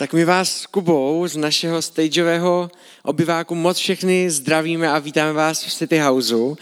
Tak 0.00 0.12
my 0.12 0.24
vás 0.24 0.60
s 0.60 0.66
Kubou 0.66 1.26
z 1.28 1.36
našeho 1.36 1.82
stageového 1.82 2.70
obyváku 3.02 3.54
moc 3.54 3.78
všechny 3.78 4.30
zdravíme 4.30 4.90
a 4.90 4.98
vítáme 4.98 5.32
vás 5.32 5.64
v 5.64 5.74
City 5.74 5.98
Houseu. 5.98 6.46
Uh, 6.46 6.56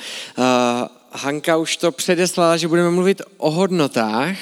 Hanka 1.13 1.57
už 1.57 1.77
to 1.77 1.93
předeslala, 1.93 2.57
že 2.57 2.69
budeme 2.69 2.91
mluvit 2.91 3.23
o 3.37 3.51
hodnotách 3.51 4.37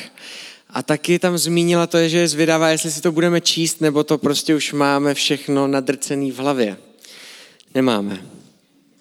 a 0.70 0.82
taky 0.82 1.18
tam 1.18 1.38
zmínila 1.38 1.86
to, 1.86 2.08
že 2.08 2.18
je 2.18 2.28
zvědavá, 2.28 2.68
jestli 2.68 2.90
si 2.90 3.00
to 3.00 3.12
budeme 3.12 3.40
číst, 3.40 3.80
nebo 3.80 4.04
to 4.04 4.18
prostě 4.18 4.54
už 4.54 4.72
máme 4.72 5.14
všechno 5.14 5.66
nadrcený 5.66 6.32
v 6.32 6.38
hlavě. 6.38 6.76
Nemáme. 7.74 8.26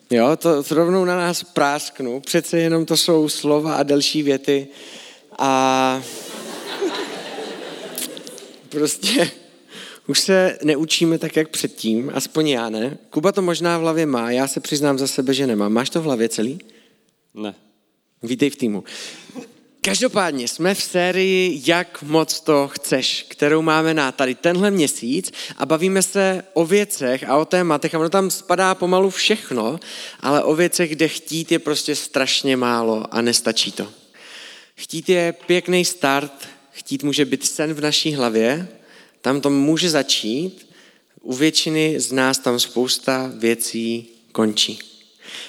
Jo, 0.10 0.36
to 0.36 0.64
rovnou 0.72 1.06
na 1.06 1.18
nás 1.18 1.44
prásknu. 1.44 2.20
Přece 2.20 2.60
jenom 2.60 2.86
to 2.86 2.98
jsou 2.98 3.30
slova 3.30 3.76
a 3.76 3.84
další 3.84 4.24
věty. 4.24 4.68
A 5.38 6.02
prostě 8.70 9.32
už 10.08 10.20
se 10.20 10.58
neučíme 10.64 11.18
tak, 11.18 11.36
jak 11.36 11.50
předtím, 11.50 12.12
aspoň 12.14 12.48
já 12.48 12.70
ne. 12.70 12.98
Kuba 13.10 13.32
to 13.32 13.42
možná 13.42 13.78
v 13.78 13.82
hlavě 13.82 14.06
má, 14.06 14.32
já 14.32 14.48
se 14.48 14.60
přiznám 14.60 14.98
za 14.98 15.08
sebe, 15.08 15.34
že 15.34 15.48
nemám. 15.48 15.74
Máš 15.74 15.90
to 15.90 16.02
v 16.02 16.04
hlavě 16.04 16.30
celý? 16.30 16.60
Ne. 17.34 17.56
Vítej 18.24 18.50
v 18.50 18.56
týmu. 18.56 18.84
Každopádně 19.82 20.48
jsme 20.48 20.76
v 20.76 20.84
sérii 20.84 21.62
Jak 21.66 22.04
moc 22.04 22.40
to 22.40 22.68
chceš, 22.68 23.26
kterou 23.30 23.62
máme 23.62 23.94
na 23.94 24.12
tady 24.12 24.36
tenhle 24.36 24.72
měsíc 24.72 25.32
a 25.58 25.66
bavíme 25.66 26.02
se 26.02 26.44
o 26.54 26.66
věcech 26.66 27.30
a 27.30 27.38
o 27.38 27.46
tématech 27.46 27.96
a 27.96 28.00
ono 28.00 28.10
tam 28.10 28.32
spadá 28.32 28.76
pomalu 28.76 29.10
všechno, 29.10 29.80
ale 30.20 30.44
o 30.44 30.56
věcech, 30.56 30.90
kde 30.90 31.08
chtít 31.08 31.52
je 31.52 31.60
prostě 31.60 31.96
strašně 31.96 32.58
málo 32.58 33.04
a 33.12 33.22
nestačí 33.22 33.72
to. 33.72 33.88
Chtít 34.76 35.10
je 35.10 35.34
pěkný 35.46 35.86
start, 35.86 36.48
chtít 36.72 37.04
může 37.04 37.26
být 37.26 37.46
sen 37.46 37.74
v 37.74 37.82
naší 37.82 38.14
hlavě, 38.14 38.68
tam 39.26 39.42
to 39.42 39.50
může 39.50 39.90
začít, 39.90 40.68
u 41.22 41.34
většiny 41.34 42.00
z 42.00 42.12
nás 42.12 42.38
tam 42.38 42.60
spousta 42.60 43.32
věcí 43.36 44.08
končí. 44.32 44.80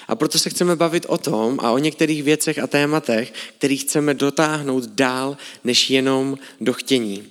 A 0.07 0.15
proto 0.15 0.39
se 0.39 0.49
chceme 0.49 0.75
bavit 0.75 1.05
o 1.09 1.17
tom 1.17 1.59
a 1.61 1.71
o 1.71 1.77
některých 1.77 2.23
věcech 2.23 2.59
a 2.59 2.67
tématech, 2.67 3.33
který 3.57 3.77
chceme 3.77 4.13
dotáhnout 4.13 4.85
dál, 4.85 5.37
než 5.63 5.89
jenom 5.89 6.37
do 6.61 6.73
chtění. 6.73 7.23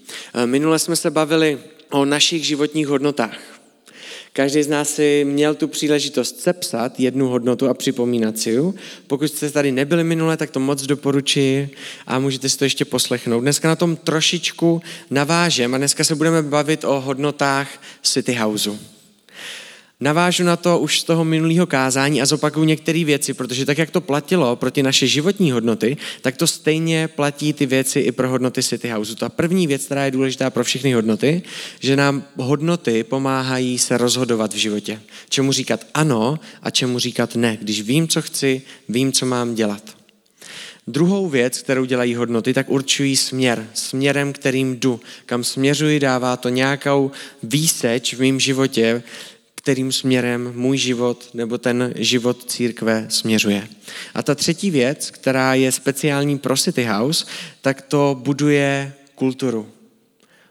Minule 0.44 0.78
jsme 0.78 0.97
se 0.97 1.11
bavili 1.11 1.58
o 1.91 2.05
našich 2.05 2.47
životních 2.47 2.86
hodnotách. 2.86 3.56
Každý 4.37 4.62
z 4.62 4.69
nás 4.69 4.95
si 4.95 5.25
měl 5.29 5.55
tu 5.55 5.69
příležitost 5.69 6.41
sepsat 6.41 7.01
jednu 7.01 7.29
hodnotu 7.29 7.69
a 7.69 7.75
připomínat 7.75 8.39
si 8.39 8.51
ju. 8.51 8.75
Pokud 9.06 9.29
jste 9.29 9.51
tady 9.51 9.73
nebyli 9.73 10.05
minule, 10.05 10.37
tak 10.37 10.51
to 10.51 10.61
moc 10.61 10.83
doporučuji 10.83 11.70
a 12.06 12.19
můžete 12.19 12.48
si 12.48 12.59
to 12.59 12.64
ještě 12.64 12.84
poslechnout. 12.84 13.41
Dneska 13.41 13.69
na 13.69 13.77
tom 13.77 13.97
trošičku 13.97 14.83
navážem 15.11 15.75
a 15.75 15.79
dneska 15.79 16.05
se 16.05 16.14
budeme 16.14 16.42
bavit 16.42 16.84
o 16.84 17.01
hodnotách 17.01 17.83
City 18.03 18.34
Houseu. 18.34 18.79
Navážu 20.00 20.44
na 20.44 20.56
to 20.56 20.78
už 20.78 21.00
z 21.00 21.05
toho 21.05 21.25
minulého 21.25 21.66
kázání 21.66 22.22
a 22.22 22.27
zopakuju 22.27 22.64
některé 22.64 23.05
věci, 23.05 23.34
protože 23.34 23.66
tak, 23.66 23.78
jak 23.78 23.91
to 23.91 24.00
platilo 24.00 24.56
pro 24.56 24.70
ty 24.70 24.83
naše 24.83 25.06
životní 25.06 25.52
hodnoty, 25.52 25.97
tak 26.20 26.36
to 26.36 26.47
stejně 26.47 27.08
platí 27.08 27.52
ty 27.52 27.66
věci 27.66 28.00
i 28.00 28.12
pro 28.12 28.28
hodnoty 28.28 28.62
City 28.62 28.89
Houseu. 28.89 29.14
Ta 29.14 29.28
první 29.28 29.67
věc, 29.67 29.84
která 29.84 30.05
je 30.05 30.11
důležitá 30.11 30.50
pro 30.50 30.64
všechny 30.64 30.92
hodnoty, 30.92 31.42
že 31.80 31.97
nám 31.97 32.24
hodnoty 32.36 33.05
pomáhají 33.05 33.78
se 33.78 33.98
rozhodovat 33.98 34.55
v 34.55 34.56
životě. 34.56 35.00
Čemu 35.28 35.52
říkat 35.52 35.86
ano 35.94 36.39
a 36.62 36.70
čemu 36.70 36.98
říkat 36.98 37.36
ne. 37.36 37.58
Když 37.61 37.83
vím, 37.83 38.08
co 38.08 38.22
chci, 38.22 38.62
vím, 38.89 39.12
co 39.12 39.27
mám 39.27 39.55
dělat. 39.55 39.97
Druhou 40.89 41.28
věc, 41.28 41.58
kterou 41.58 41.84
dělají 41.84 42.14
hodnoty, 42.14 42.55
tak 42.55 42.70
určují 42.70 43.17
směr. 43.17 43.67
Směrem, 43.74 44.33
kterým 44.33 44.77
jdu. 44.77 45.00
Kam 45.27 45.44
směřuji, 45.44 46.00
dává 46.00 46.36
to 46.36 46.48
nějakou 46.48 47.11
výseč 47.42 48.14
v 48.14 48.20
mém 48.20 48.41
životě, 48.41 49.02
kterým 49.67 49.93
směrem 49.93 50.53
můj 50.55 50.79
život 50.79 51.29
nebo 51.35 51.59
ten 51.59 51.95
život 51.97 52.51
církve 52.51 53.07
směřuje. 53.09 53.69
A 54.15 54.23
ta 54.23 54.35
třetí 54.35 54.71
věc, 54.71 55.11
která 55.11 55.55
je 55.55 55.73
speciální 55.73 56.39
pro 56.39 56.57
City 56.57 56.85
House, 56.85 57.27
tak 57.61 57.83
to 57.83 58.17
buduje 58.23 58.93
kulturu. 59.15 59.69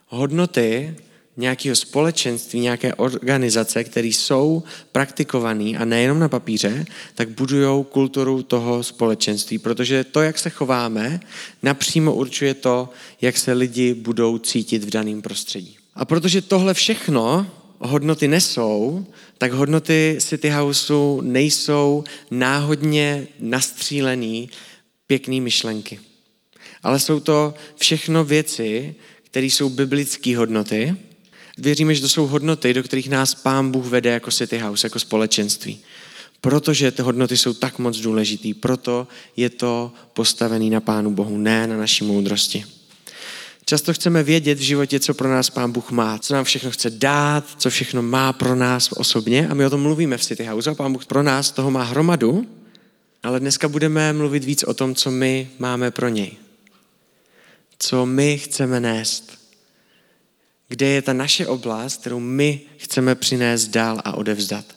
Hodnoty 0.08 0.94
nějakého 1.36 1.76
společenství, 1.76 2.60
nějaké 2.60 2.94
organizace, 2.94 3.84
které 3.84 4.08
jsou 4.08 4.62
praktikované 4.92 5.78
a 5.78 5.84
nejenom 5.84 6.18
na 6.18 6.28
papíře, 6.28 6.84
tak 7.14 7.28
budují 7.28 7.84
kulturu 7.84 8.42
toho 8.42 8.82
společenství, 8.82 9.58
protože 9.58 10.04
to, 10.04 10.22
jak 10.22 10.38
se 10.38 10.50
chováme, 10.50 11.20
napřímo 11.62 12.14
určuje 12.14 12.54
to, 12.54 12.88
jak 13.20 13.36
se 13.36 13.52
lidi 13.52 13.94
budou 13.94 14.38
cítit 14.38 14.84
v 14.84 14.90
daném 14.90 15.22
prostředí. 15.22 15.76
A 15.94 16.04
protože 16.04 16.42
tohle 16.42 16.74
všechno 16.74 17.46
hodnoty 17.78 18.28
nesou, 18.28 19.06
tak 19.38 19.52
hodnoty 19.52 20.18
City 20.20 20.48
Houseu 20.48 21.20
nejsou 21.20 22.04
náhodně 22.30 23.26
nastřílený 23.40 24.50
pěkný 25.06 25.40
myšlenky. 25.40 26.00
Ale 26.82 27.00
jsou 27.00 27.20
to 27.20 27.54
všechno 27.76 28.24
věci, 28.24 28.94
které 29.22 29.46
jsou 29.46 29.68
biblické 29.68 30.36
hodnoty. 30.36 30.96
Věříme, 31.58 31.94
že 31.94 32.00
to 32.00 32.08
jsou 32.08 32.26
hodnoty, 32.26 32.74
do 32.74 32.82
kterých 32.82 33.08
nás 33.08 33.34
Pán 33.34 33.70
Bůh 33.70 33.86
vede 33.86 34.10
jako 34.10 34.30
City 34.30 34.58
House, 34.58 34.86
jako 34.86 34.98
společenství. 34.98 35.78
Protože 36.40 36.90
ty 36.90 37.02
hodnoty 37.02 37.36
jsou 37.36 37.52
tak 37.52 37.78
moc 37.78 37.98
důležitý, 37.98 38.54
proto 38.54 39.08
je 39.36 39.50
to 39.50 39.92
postavený 40.12 40.70
na 40.70 40.80
Pánu 40.80 41.10
Bohu, 41.10 41.38
ne 41.38 41.66
na 41.66 41.76
naší 41.76 42.04
moudrosti. 42.04 42.64
Často 43.68 43.92
chceme 43.92 44.22
vědět 44.22 44.58
v 44.58 44.62
životě, 44.62 45.00
co 45.00 45.14
pro 45.14 45.28
nás 45.28 45.50
Pán 45.50 45.72
Bůh 45.72 45.90
má, 45.90 46.18
co 46.18 46.34
nám 46.34 46.44
všechno 46.44 46.70
chce 46.70 46.90
dát, 46.90 47.44
co 47.56 47.70
všechno 47.70 48.02
má 48.02 48.32
pro 48.32 48.54
nás 48.54 48.92
osobně 48.92 49.48
a 49.48 49.54
my 49.54 49.66
o 49.66 49.70
tom 49.70 49.82
mluvíme 49.82 50.18
v 50.18 50.24
City 50.24 50.44
House 50.44 50.70
a 50.70 50.74
Pán 50.74 50.92
Bůh 50.92 51.06
pro 51.06 51.22
nás 51.22 51.50
toho 51.50 51.70
má 51.70 51.82
hromadu, 51.82 52.46
ale 53.22 53.40
dneska 53.40 53.68
budeme 53.68 54.12
mluvit 54.12 54.44
víc 54.44 54.62
o 54.62 54.74
tom, 54.74 54.94
co 54.94 55.10
my 55.10 55.50
máme 55.58 55.90
pro 55.90 56.08
něj. 56.08 56.32
Co 57.78 58.06
my 58.06 58.38
chceme 58.38 58.80
nést. 58.80 59.38
Kde 60.68 60.86
je 60.86 61.02
ta 61.02 61.12
naše 61.12 61.46
oblast, 61.46 62.00
kterou 62.00 62.20
my 62.20 62.60
chceme 62.76 63.14
přinést 63.14 63.68
dál 63.68 64.00
a 64.04 64.14
odevzdat 64.14 64.75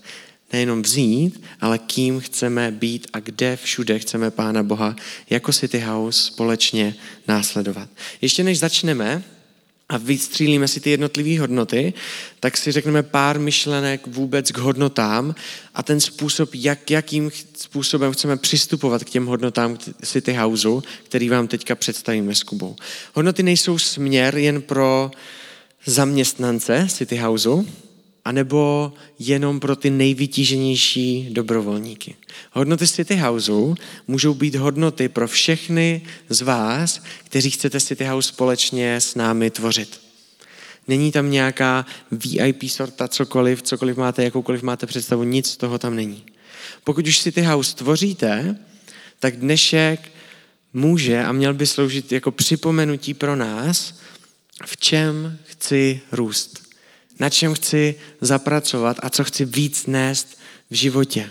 nejenom 0.54 0.82
vzít, 0.82 1.44
ale 1.62 1.78
kým 1.78 2.20
chceme 2.20 2.72
být 2.72 3.08
a 3.14 3.20
kde 3.20 3.56
všude 3.56 4.00
chceme 4.00 4.32
Pána 4.32 4.64
Boha 4.64 4.96
jako 5.30 5.54
City 5.54 5.80
House 5.80 6.24
společně 6.24 6.96
následovat. 7.28 7.90
Ještě 8.22 8.44
než 8.44 8.60
začneme, 8.60 9.24
a 9.90 9.98
vystřílíme 9.98 10.68
si 10.68 10.80
ty 10.80 10.90
jednotlivé 10.90 11.40
hodnoty, 11.40 11.94
tak 12.40 12.58
si 12.58 12.72
řekneme 12.72 13.04
pár 13.04 13.40
myšlenek 13.40 14.08
vůbec 14.08 14.52
k 14.52 14.58
hodnotám 14.58 15.36
a 15.76 15.84
ten 15.84 16.00
způsob, 16.00 16.50
jak, 16.54 16.92
jakým 16.92 17.32
způsobem 17.58 18.12
chceme 18.12 18.38
přistupovat 18.38 19.04
k 19.04 19.10
těm 19.10 19.26
hodnotám 19.26 19.78
City 20.06 20.34
Houseu, 20.34 20.84
který 21.04 21.30
vám 21.30 21.48
teďka 21.48 21.76
představíme 21.76 22.36
s 22.36 22.44
Kubou. 22.44 22.76
Hodnoty 23.14 23.44
nejsou 23.44 23.78
směr 23.78 24.38
jen 24.38 24.62
pro 24.62 25.12
zaměstnance 25.86 26.88
City 26.90 27.18
Houseu, 27.18 27.66
anebo 28.30 28.94
jenom 29.20 29.60
pro 29.60 29.76
ty 29.76 29.90
nejvytíženější 29.90 31.30
dobrovolníky. 31.32 32.16
Hodnoty 32.52 32.88
City 32.88 33.16
Houseu 33.16 33.76
můžou 34.08 34.34
být 34.34 34.56
hodnoty 34.56 35.10
pro 35.10 35.28
všechny 35.28 36.02
z 36.30 36.42
vás, 36.42 37.02
kteří 37.24 37.52
chcete 37.52 37.80
City 37.80 38.06
House 38.06 38.30
společně 38.30 38.96
s 38.96 39.16
námi 39.16 39.50
tvořit. 39.50 40.00
Není 40.88 41.12
tam 41.12 41.32
nějaká 41.32 41.86
VIP 42.12 42.64
sorta, 42.64 43.08
cokoliv, 43.08 43.62
cokoliv 43.62 43.98
máte, 43.98 44.24
jakoukoliv 44.24 44.62
máte 44.64 44.86
představu, 44.86 45.24
nic 45.24 45.50
z 45.50 45.58
toho 45.58 45.78
tam 45.80 45.96
není. 45.96 46.24
Pokud 46.84 47.08
už 47.08 47.20
City 47.20 47.42
House 47.42 47.76
tvoříte, 47.76 48.56
tak 49.20 49.38
dnešek 49.38 50.12
může 50.74 51.24
a 51.24 51.32
měl 51.32 51.54
by 51.54 51.68
sloužit 51.68 52.12
jako 52.12 52.32
připomenutí 52.32 53.14
pro 53.14 53.36
nás, 53.36 54.00
v 54.66 54.78
čem 54.78 55.38
chci 55.46 56.02
růst 56.12 56.69
na 57.20 57.30
čem 57.30 57.54
chci 57.54 57.96
zapracovat 58.22 58.98
a 59.04 59.10
co 59.10 59.24
chci 59.24 59.46
víc 59.46 59.86
nést 59.86 60.40
v 60.70 60.76
životě. 60.76 61.30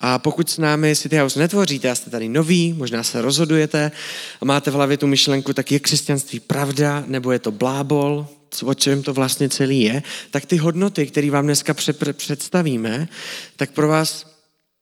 A 0.00 0.18
pokud 0.18 0.50
s 0.50 0.58
námi 0.58 0.96
City 0.96 1.16
House 1.16 1.38
netvoříte 1.38 1.90
a 1.90 1.94
jste 1.94 2.10
tady 2.10 2.28
noví, 2.28 2.72
možná 2.72 3.02
se 3.02 3.22
rozhodujete 3.22 3.92
a 4.40 4.44
máte 4.44 4.70
v 4.70 4.74
hlavě 4.74 4.96
tu 4.96 5.06
myšlenku, 5.06 5.52
tak 5.52 5.72
je 5.72 5.80
křesťanství 5.80 6.40
pravda 6.40 7.04
nebo 7.06 7.32
je 7.32 7.38
to 7.38 7.50
blábol, 7.50 8.26
o 8.64 8.74
čem 8.74 9.02
to 9.02 9.14
vlastně 9.14 9.48
celý 9.48 9.80
je, 9.80 10.02
tak 10.30 10.46
ty 10.46 10.56
hodnoty, 10.56 11.06
které 11.06 11.30
vám 11.30 11.44
dneska 11.44 11.74
představíme, 12.16 13.08
tak 13.56 13.70
pro 13.70 13.88
vás 13.88 14.33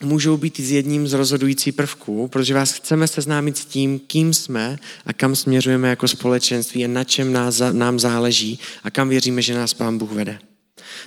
můžou 0.04 0.36
být 0.36 0.60
z 0.60 0.70
jedním 0.70 1.08
z 1.08 1.12
rozhodujících 1.12 1.74
prvků, 1.74 2.28
protože 2.28 2.54
vás 2.54 2.72
chceme 2.72 3.08
seznámit 3.08 3.56
s 3.56 3.64
tím, 3.64 3.98
kým 3.98 4.34
jsme 4.34 4.78
a 5.06 5.12
kam 5.12 5.36
směřujeme 5.36 5.88
jako 5.88 6.08
společenství 6.08 6.84
a 6.84 6.88
na 6.88 7.04
čem 7.04 7.32
nás, 7.32 7.62
nám 7.72 7.98
záleží 7.98 8.58
a 8.82 8.90
kam 8.90 9.08
věříme, 9.08 9.42
že 9.42 9.54
nás 9.54 9.74
Pán 9.74 9.98
Bůh 9.98 10.12
vede. 10.12 10.38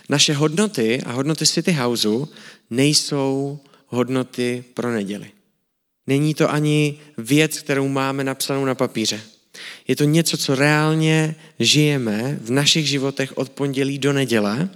Naše 0.09 0.33
hodnoty 0.33 1.01
a 1.05 1.11
hodnoty 1.11 1.45
City 1.45 1.71
Houseu 1.71 2.27
nejsou 2.69 3.59
hodnoty 3.87 4.63
pro 4.73 4.91
neděli. 4.91 5.31
Není 6.07 6.33
to 6.33 6.51
ani 6.51 6.99
věc, 7.17 7.59
kterou 7.59 7.87
máme 7.87 8.23
napsanou 8.23 8.65
na 8.65 8.75
papíře. 8.75 9.21
Je 9.87 9.95
to 9.95 10.03
něco, 10.03 10.37
co 10.37 10.55
reálně 10.55 11.35
žijeme 11.59 12.39
v 12.41 12.51
našich 12.51 12.87
životech 12.87 13.37
od 13.37 13.49
pondělí 13.49 13.99
do 13.99 14.13
neděle 14.13 14.69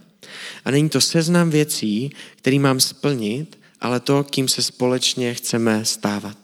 a 0.65 0.71
není 0.71 0.89
to 0.89 1.01
seznam 1.01 1.49
věcí, 1.49 2.11
který 2.35 2.59
mám 2.59 2.79
splnit, 2.79 3.58
ale 3.81 3.99
to, 3.99 4.23
kým 4.23 4.47
se 4.47 4.63
společně 4.63 5.33
chceme 5.33 5.85
stávat. 5.85 6.37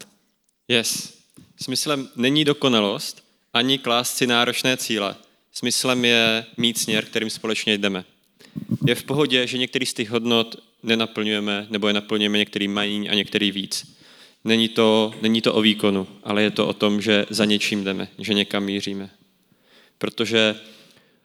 Yes. 0.68 1.14
Smyslem 1.62 2.10
není 2.16 2.46
dokonalost, 2.46 3.24
ani 3.54 3.78
klást 3.78 4.18
si 4.18 4.28
náročné 4.28 4.78
cíle. 4.78 5.16
Smyslem 5.52 6.06
je 6.06 6.46
mít 6.58 6.78
směr, 6.78 7.06
kterým 7.06 7.30
společně 7.30 7.78
jdeme. 7.78 8.06
Je 8.88 8.96
v 8.96 9.04
pohodě, 9.04 9.48
že 9.48 9.58
některý 9.58 9.86
z 9.86 9.94
těch 9.94 10.10
hodnot 10.10 10.56
nenaplňujeme, 10.84 11.68
nebo 11.70 11.88
je 11.88 11.94
naplňujeme 11.94 12.38
některý 12.38 12.68
mají 12.68 13.10
a 13.10 13.14
některý 13.14 13.52
víc. 13.52 13.96
Není 14.44 14.70
to, 14.70 15.14
není 15.22 15.42
to 15.42 15.54
o 15.54 15.62
výkonu, 15.62 16.08
ale 16.24 16.44
je 16.44 16.52
to 16.52 16.68
o 16.68 16.74
tom, 16.74 17.02
že 17.02 17.26
za 17.30 17.46
něčím 17.46 17.84
jdeme, 17.84 18.08
že 18.20 18.34
někam 18.34 18.64
míříme. 18.64 19.10
Protože 19.98 20.56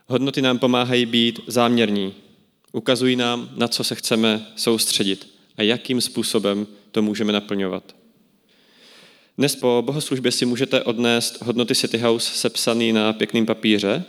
hodnoty 0.06 0.42
nám 0.42 0.58
pomáhají 0.58 1.06
být 1.06 1.40
záměrní. 1.46 2.14
Ukazují 2.72 3.16
nám, 3.16 3.50
na 3.56 3.68
co 3.68 3.84
se 3.84 3.94
chceme 3.94 4.46
soustředit 4.56 5.29
a 5.60 5.62
jakým 5.62 6.00
způsobem 6.00 6.66
to 6.92 7.02
můžeme 7.02 7.32
naplňovat. 7.32 7.94
Dnes 9.38 9.56
po 9.56 9.82
bohoslužbě 9.86 10.32
si 10.32 10.46
můžete 10.46 10.82
odnést 10.82 11.42
hodnoty 11.42 11.74
City 11.74 11.98
House 11.98 12.30
sepsaný 12.34 12.92
na 12.92 13.12
pěkným 13.12 13.46
papíře 13.46 14.04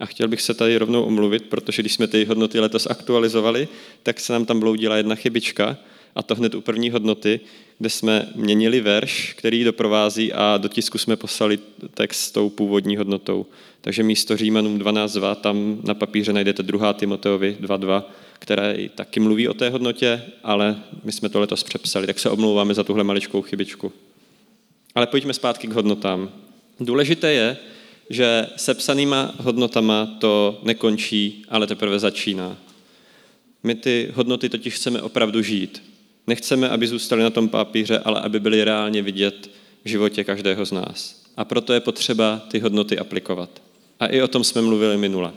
a 0.00 0.06
chtěl 0.06 0.28
bych 0.28 0.42
se 0.42 0.54
tady 0.54 0.76
rovnou 0.76 1.02
omluvit, 1.02 1.44
protože 1.44 1.82
když 1.82 1.94
jsme 1.94 2.06
ty 2.06 2.24
hodnoty 2.24 2.60
letos 2.60 2.86
aktualizovali, 2.86 3.68
tak 4.02 4.20
se 4.20 4.32
nám 4.32 4.44
tam 4.44 4.60
bloudila 4.60 4.96
jedna 4.96 5.14
chybička 5.14 5.76
a 6.14 6.22
to 6.22 6.34
hned 6.34 6.54
u 6.54 6.60
první 6.60 6.90
hodnoty, 6.90 7.40
kde 7.78 7.90
jsme 7.90 8.28
měnili 8.34 8.80
verš, 8.80 9.34
který 9.38 9.64
doprovází 9.64 10.32
a 10.32 10.56
do 10.56 10.68
tisku 10.68 10.98
jsme 10.98 11.16
poslali 11.16 11.58
text 11.94 12.20
s 12.20 12.30
tou 12.30 12.50
původní 12.50 12.96
hodnotou. 12.96 13.46
Takže 13.80 14.02
místo 14.02 14.36
Římanům 14.36 14.78
12.2 14.78 15.34
tam 15.34 15.80
na 15.82 15.94
papíře 15.94 16.32
najdete 16.32 16.62
2. 16.62 16.92
Timoteovi 16.92 17.56
2.2, 17.60 18.02
které 18.44 18.88
taky 18.94 19.20
mluví 19.20 19.48
o 19.48 19.54
té 19.54 19.70
hodnotě, 19.70 20.22
ale 20.42 20.76
my 21.04 21.12
jsme 21.12 21.28
to 21.28 21.40
letos 21.40 21.62
přepsali, 21.62 22.06
tak 22.06 22.18
se 22.18 22.30
omlouváme 22.30 22.74
za 22.74 22.84
tuhle 22.84 23.04
maličkou 23.04 23.42
chybičku. 23.42 23.92
Ale 24.94 25.06
pojďme 25.06 25.32
zpátky 25.32 25.66
k 25.66 25.72
hodnotám. 25.72 26.30
Důležité 26.80 27.32
je, 27.32 27.56
že 28.10 28.46
sepsanýma 28.56 29.34
hodnotama 29.38 30.16
to 30.20 30.60
nekončí, 30.62 31.44
ale 31.48 31.66
teprve 31.66 31.98
začíná. 31.98 32.56
My 33.62 33.74
ty 33.74 34.12
hodnoty 34.14 34.48
totiž 34.48 34.74
chceme 34.74 35.02
opravdu 35.02 35.42
žít. 35.42 35.82
Nechceme, 36.26 36.68
aby 36.68 36.86
zůstaly 36.86 37.22
na 37.22 37.30
tom 37.30 37.48
papíře, 37.48 37.98
ale 37.98 38.20
aby 38.20 38.40
byly 38.40 38.64
reálně 38.64 39.02
vidět 39.02 39.50
v 39.84 39.88
životě 39.88 40.24
každého 40.24 40.66
z 40.66 40.72
nás. 40.72 41.24
A 41.36 41.44
proto 41.44 41.72
je 41.72 41.80
potřeba 41.80 42.42
ty 42.50 42.58
hodnoty 42.58 42.98
aplikovat. 42.98 43.62
A 44.00 44.06
i 44.06 44.22
o 44.22 44.28
tom 44.28 44.44
jsme 44.44 44.62
mluvili 44.62 44.96
minule. 44.96 45.32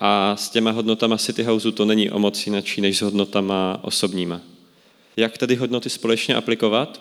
A 0.00 0.36
s 0.36 0.50
těma 0.50 0.70
hodnotama 0.70 1.18
City 1.18 1.42
Houseu 1.42 1.72
to 1.72 1.84
není 1.84 2.10
o 2.10 2.18
moc 2.18 2.46
jinačí 2.46 2.80
než 2.80 2.98
s 2.98 3.02
hodnotama 3.02 3.80
osobníma. 3.82 4.40
Jak 5.16 5.38
tedy 5.38 5.54
hodnoty 5.54 5.90
společně 5.90 6.34
aplikovat? 6.34 7.00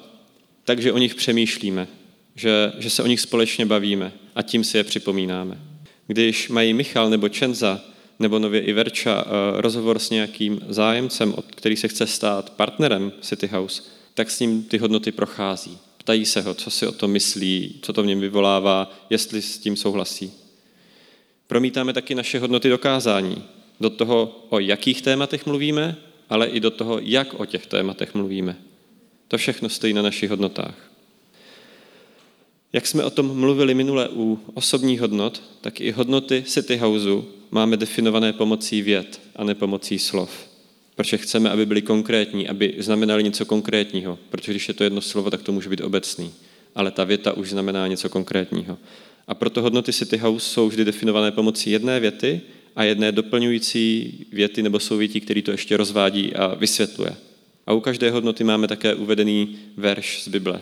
Takže 0.63 0.91
o 0.91 0.97
nich 0.97 1.15
přemýšlíme, 1.15 1.87
že, 2.35 2.71
že 2.77 2.89
se 2.89 3.03
o 3.03 3.07
nich 3.07 3.21
společně 3.21 3.65
bavíme 3.65 4.11
a 4.35 4.41
tím 4.41 4.63
si 4.63 4.77
je 4.77 4.83
připomínáme. 4.83 5.59
Když 6.07 6.49
mají 6.49 6.73
Michal 6.73 7.09
nebo 7.09 7.29
Čenza 7.29 7.81
nebo 8.19 8.39
nově 8.39 8.61
i 8.61 8.73
Verča 8.73 9.25
eh, 9.25 9.61
rozhovor 9.61 9.99
s 9.99 10.09
nějakým 10.09 10.61
zájemcem, 10.69 11.33
který 11.55 11.75
se 11.75 11.87
chce 11.87 12.07
stát 12.07 12.49
partnerem 12.49 13.11
City 13.21 13.47
House, 13.47 13.83
tak 14.13 14.31
s 14.31 14.39
ním 14.39 14.63
ty 14.63 14.77
hodnoty 14.77 15.11
prochází. 15.11 15.77
Ptají 15.97 16.25
se 16.25 16.41
ho, 16.41 16.53
co 16.53 16.71
si 16.71 16.87
o 16.87 16.91
tom 16.91 17.11
myslí, 17.11 17.79
co 17.81 17.93
to 17.93 18.03
v 18.03 18.05
něm 18.05 18.19
vyvolává, 18.19 18.91
jestli 19.09 19.41
s 19.41 19.57
tím 19.57 19.75
souhlasí. 19.75 20.31
Promítáme 21.49 21.93
taky 21.93 22.15
naše 22.15 22.39
hodnoty 22.39 22.69
dokázání. 22.69 23.43
Do 23.79 23.89
toho, 23.89 24.45
o 24.49 24.59
jakých 24.59 25.01
tématech 25.01 25.45
mluvíme, 25.45 25.95
ale 26.29 26.47
i 26.47 26.59
do 26.59 26.71
toho, 26.71 26.99
jak 27.01 27.39
o 27.39 27.45
těch 27.45 27.65
tématech 27.65 28.13
mluvíme. 28.13 28.55
To 29.27 29.37
všechno 29.37 29.69
stojí 29.69 29.93
na 29.93 30.01
našich 30.01 30.29
hodnotách. 30.29 30.91
Jak 32.73 32.87
jsme 32.87 33.03
o 33.03 33.09
tom 33.09 33.37
mluvili 33.37 33.73
minule 33.73 34.09
u 34.09 34.39
osobních 34.53 35.01
hodnot, 35.01 35.43
tak 35.61 35.81
i 35.81 35.91
hodnoty 35.91 36.43
City 36.47 36.77
Houseu 36.77 37.25
máme 37.51 37.77
definované 37.77 38.33
pomocí 38.33 38.81
věd 38.81 39.21
a 39.35 39.43
ne 39.43 39.55
pomocí 39.55 39.99
slov. 39.99 40.49
Protože 40.95 41.17
chceme, 41.17 41.49
aby 41.49 41.65
byly 41.65 41.81
konkrétní, 41.81 42.47
aby 42.47 42.75
znamenali 42.77 43.23
něco 43.23 43.45
konkrétního. 43.45 44.19
Protože 44.29 44.51
když 44.51 44.67
je 44.67 44.73
to 44.73 44.83
jedno 44.83 45.01
slovo, 45.01 45.29
tak 45.29 45.41
to 45.41 45.51
může 45.51 45.69
být 45.69 45.81
obecný. 45.81 46.33
Ale 46.75 46.91
ta 46.91 47.03
věta 47.03 47.33
už 47.33 47.49
znamená 47.49 47.87
něco 47.87 48.09
konkrétního. 48.09 48.77
A 49.29 49.33
proto 49.35 49.61
hodnoty 49.61 49.93
City 49.93 50.17
House 50.17 50.49
jsou 50.49 50.67
vždy 50.67 50.85
definované 50.85 51.31
pomocí 51.31 51.71
jedné 51.71 51.99
věty 51.99 52.41
a 52.75 52.83
jedné 52.83 53.11
doplňující 53.11 54.13
věty 54.31 54.63
nebo 54.63 54.79
souvětí, 54.79 55.21
který 55.21 55.41
to 55.41 55.51
ještě 55.51 55.77
rozvádí 55.77 56.33
a 56.33 56.55
vysvětluje. 56.55 57.15
A 57.67 57.73
u 57.73 57.79
každé 57.79 58.11
hodnoty 58.11 58.43
máme 58.43 58.67
také 58.67 58.95
uvedený 58.95 59.57
verš 59.77 60.23
z 60.23 60.27
Bible, 60.27 60.61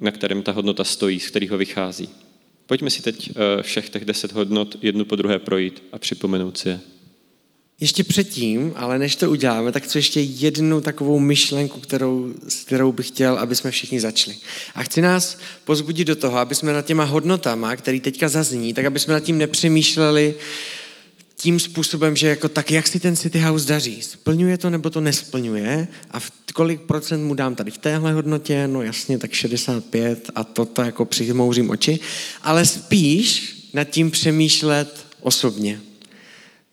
na 0.00 0.10
kterém 0.10 0.42
ta 0.42 0.52
hodnota 0.52 0.84
stojí, 0.84 1.20
z 1.20 1.30
kterého 1.30 1.58
vychází. 1.58 2.08
Pojďme 2.66 2.90
si 2.90 3.02
teď 3.02 3.30
eh, 3.30 3.62
všech 3.62 3.90
těch 3.90 4.04
deset 4.04 4.32
hodnot 4.32 4.76
jednu 4.82 5.04
po 5.04 5.16
druhé 5.16 5.38
projít 5.38 5.82
a 5.92 5.98
připomenout 5.98 6.58
si 6.58 6.68
je. 6.68 6.80
Ještě 7.80 8.04
předtím, 8.04 8.72
ale 8.76 8.98
než 8.98 9.16
to 9.16 9.30
uděláme, 9.30 9.72
tak 9.72 9.82
chci 9.82 9.98
ještě 9.98 10.20
jednu 10.20 10.80
takovou 10.80 11.18
myšlenku, 11.18 11.80
kterou, 11.80 12.34
s 12.48 12.64
kterou 12.64 12.92
bych 12.92 13.08
chtěl, 13.08 13.38
aby 13.38 13.56
jsme 13.56 13.70
všichni 13.70 14.00
začali. 14.00 14.36
A 14.74 14.82
chci 14.82 15.00
nás 15.02 15.38
pozbudit 15.64 16.06
do 16.06 16.16
toho, 16.16 16.38
aby 16.38 16.54
jsme 16.54 16.72
nad 16.72 16.86
těma 16.86 17.04
hodnotama, 17.04 17.76
který 17.76 18.00
teďka 18.00 18.28
zazní, 18.28 18.74
tak 18.74 18.84
aby 18.84 18.98
jsme 18.98 19.14
nad 19.14 19.20
tím 19.20 19.38
nepřemýšleli 19.38 20.34
tím 21.36 21.60
způsobem, 21.60 22.16
že 22.16 22.28
jako 22.28 22.48
tak, 22.48 22.70
jak 22.70 22.86
si 22.86 23.00
ten 23.00 23.16
City 23.16 23.38
House 23.38 23.68
daří? 23.68 24.02
Splňuje 24.02 24.58
to 24.58 24.70
nebo 24.70 24.90
to 24.90 25.00
nesplňuje? 25.00 25.88
A 26.10 26.20
v 26.20 26.32
kolik 26.54 26.80
procent 26.80 27.24
mu 27.24 27.34
dám 27.34 27.54
tady 27.54 27.70
v 27.70 27.78
téhle 27.78 28.12
hodnotě? 28.12 28.68
No 28.68 28.82
jasně, 28.82 29.18
tak 29.18 29.32
65 29.32 30.30
a 30.34 30.44
toto 30.44 30.82
jako 30.82 31.04
přimouřím 31.04 31.70
oči. 31.70 31.98
Ale 32.42 32.66
spíš 32.66 33.56
nad 33.74 33.84
tím 33.84 34.10
přemýšlet 34.10 35.06
osobně 35.20 35.80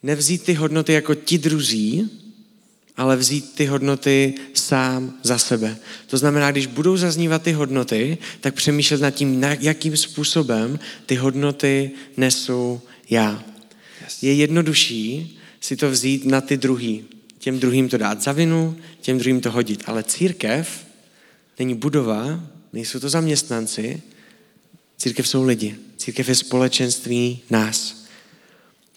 nevzít 0.04 0.44
ty 0.44 0.54
hodnoty 0.54 0.94
jako 0.94 1.16
ti 1.16 1.38
druzí, 1.38 2.10
ale 2.98 3.18
vzít 3.18 3.56
ty 3.56 3.66
hodnoty 3.66 4.34
sám 4.54 5.14
za 5.24 5.38
sebe. 5.38 5.78
To 6.08 6.18
znamená, 6.18 6.52
když 6.52 6.66
budou 6.66 6.98
zaznívat 6.98 7.42
ty 7.42 7.52
hodnoty, 7.52 8.18
tak 8.42 8.54
přemýšlet 8.56 9.02
nad 9.02 9.12
tím, 9.12 9.44
jakým 9.44 9.98
způsobem 9.98 10.80
ty 11.06 11.16
hodnoty 11.16 11.92
nesu 12.18 12.82
já. 13.10 13.44
Je 14.22 14.34
jednodušší 14.34 15.40
si 15.62 15.76
to 15.76 15.92
vzít 15.92 16.26
na 16.26 16.42
ty 16.42 16.58
druhý. 16.58 17.06
Těm 17.40 17.60
druhým 17.60 17.90
to 17.90 17.98
dát 17.98 18.22
za 18.22 18.32
vinu, 18.32 18.78
těm 19.02 19.18
druhým 19.18 19.42
to 19.42 19.52
hodit. 19.52 19.84
Ale 19.86 20.04
církev 20.04 20.86
není 21.60 21.76
budova, 21.76 22.50
nejsou 22.74 23.00
to 23.00 23.10
zaměstnanci, 23.10 24.02
církev 24.98 25.28
jsou 25.28 25.44
lidi. 25.44 25.76
Církev 25.98 26.30
je 26.30 26.36
společenství 26.36 27.40
nás. 27.50 28.03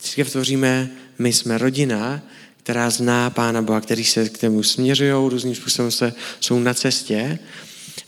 Církev 0.00 0.30
tvoříme, 0.30 0.90
my 1.18 1.32
jsme 1.32 1.58
rodina, 1.58 2.22
která 2.62 2.90
zná 2.90 3.30
Pána 3.30 3.62
Boha, 3.62 3.80
který 3.80 4.04
se 4.04 4.28
k 4.28 4.38
tomu 4.38 4.62
směřují, 4.62 5.10
různým 5.10 5.54
způsobem 5.54 5.90
se, 5.90 6.14
jsou 6.40 6.58
na 6.58 6.74
cestě 6.74 7.38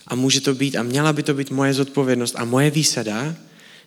a 0.07 0.15
může 0.15 0.41
to 0.41 0.53
být, 0.53 0.75
a 0.75 0.83
měla 0.83 1.13
by 1.13 1.23
to 1.23 1.33
být 1.33 1.51
moje 1.51 1.73
zodpovědnost 1.73 2.35
a 2.37 2.45
moje 2.45 2.71
výsada, 2.71 3.35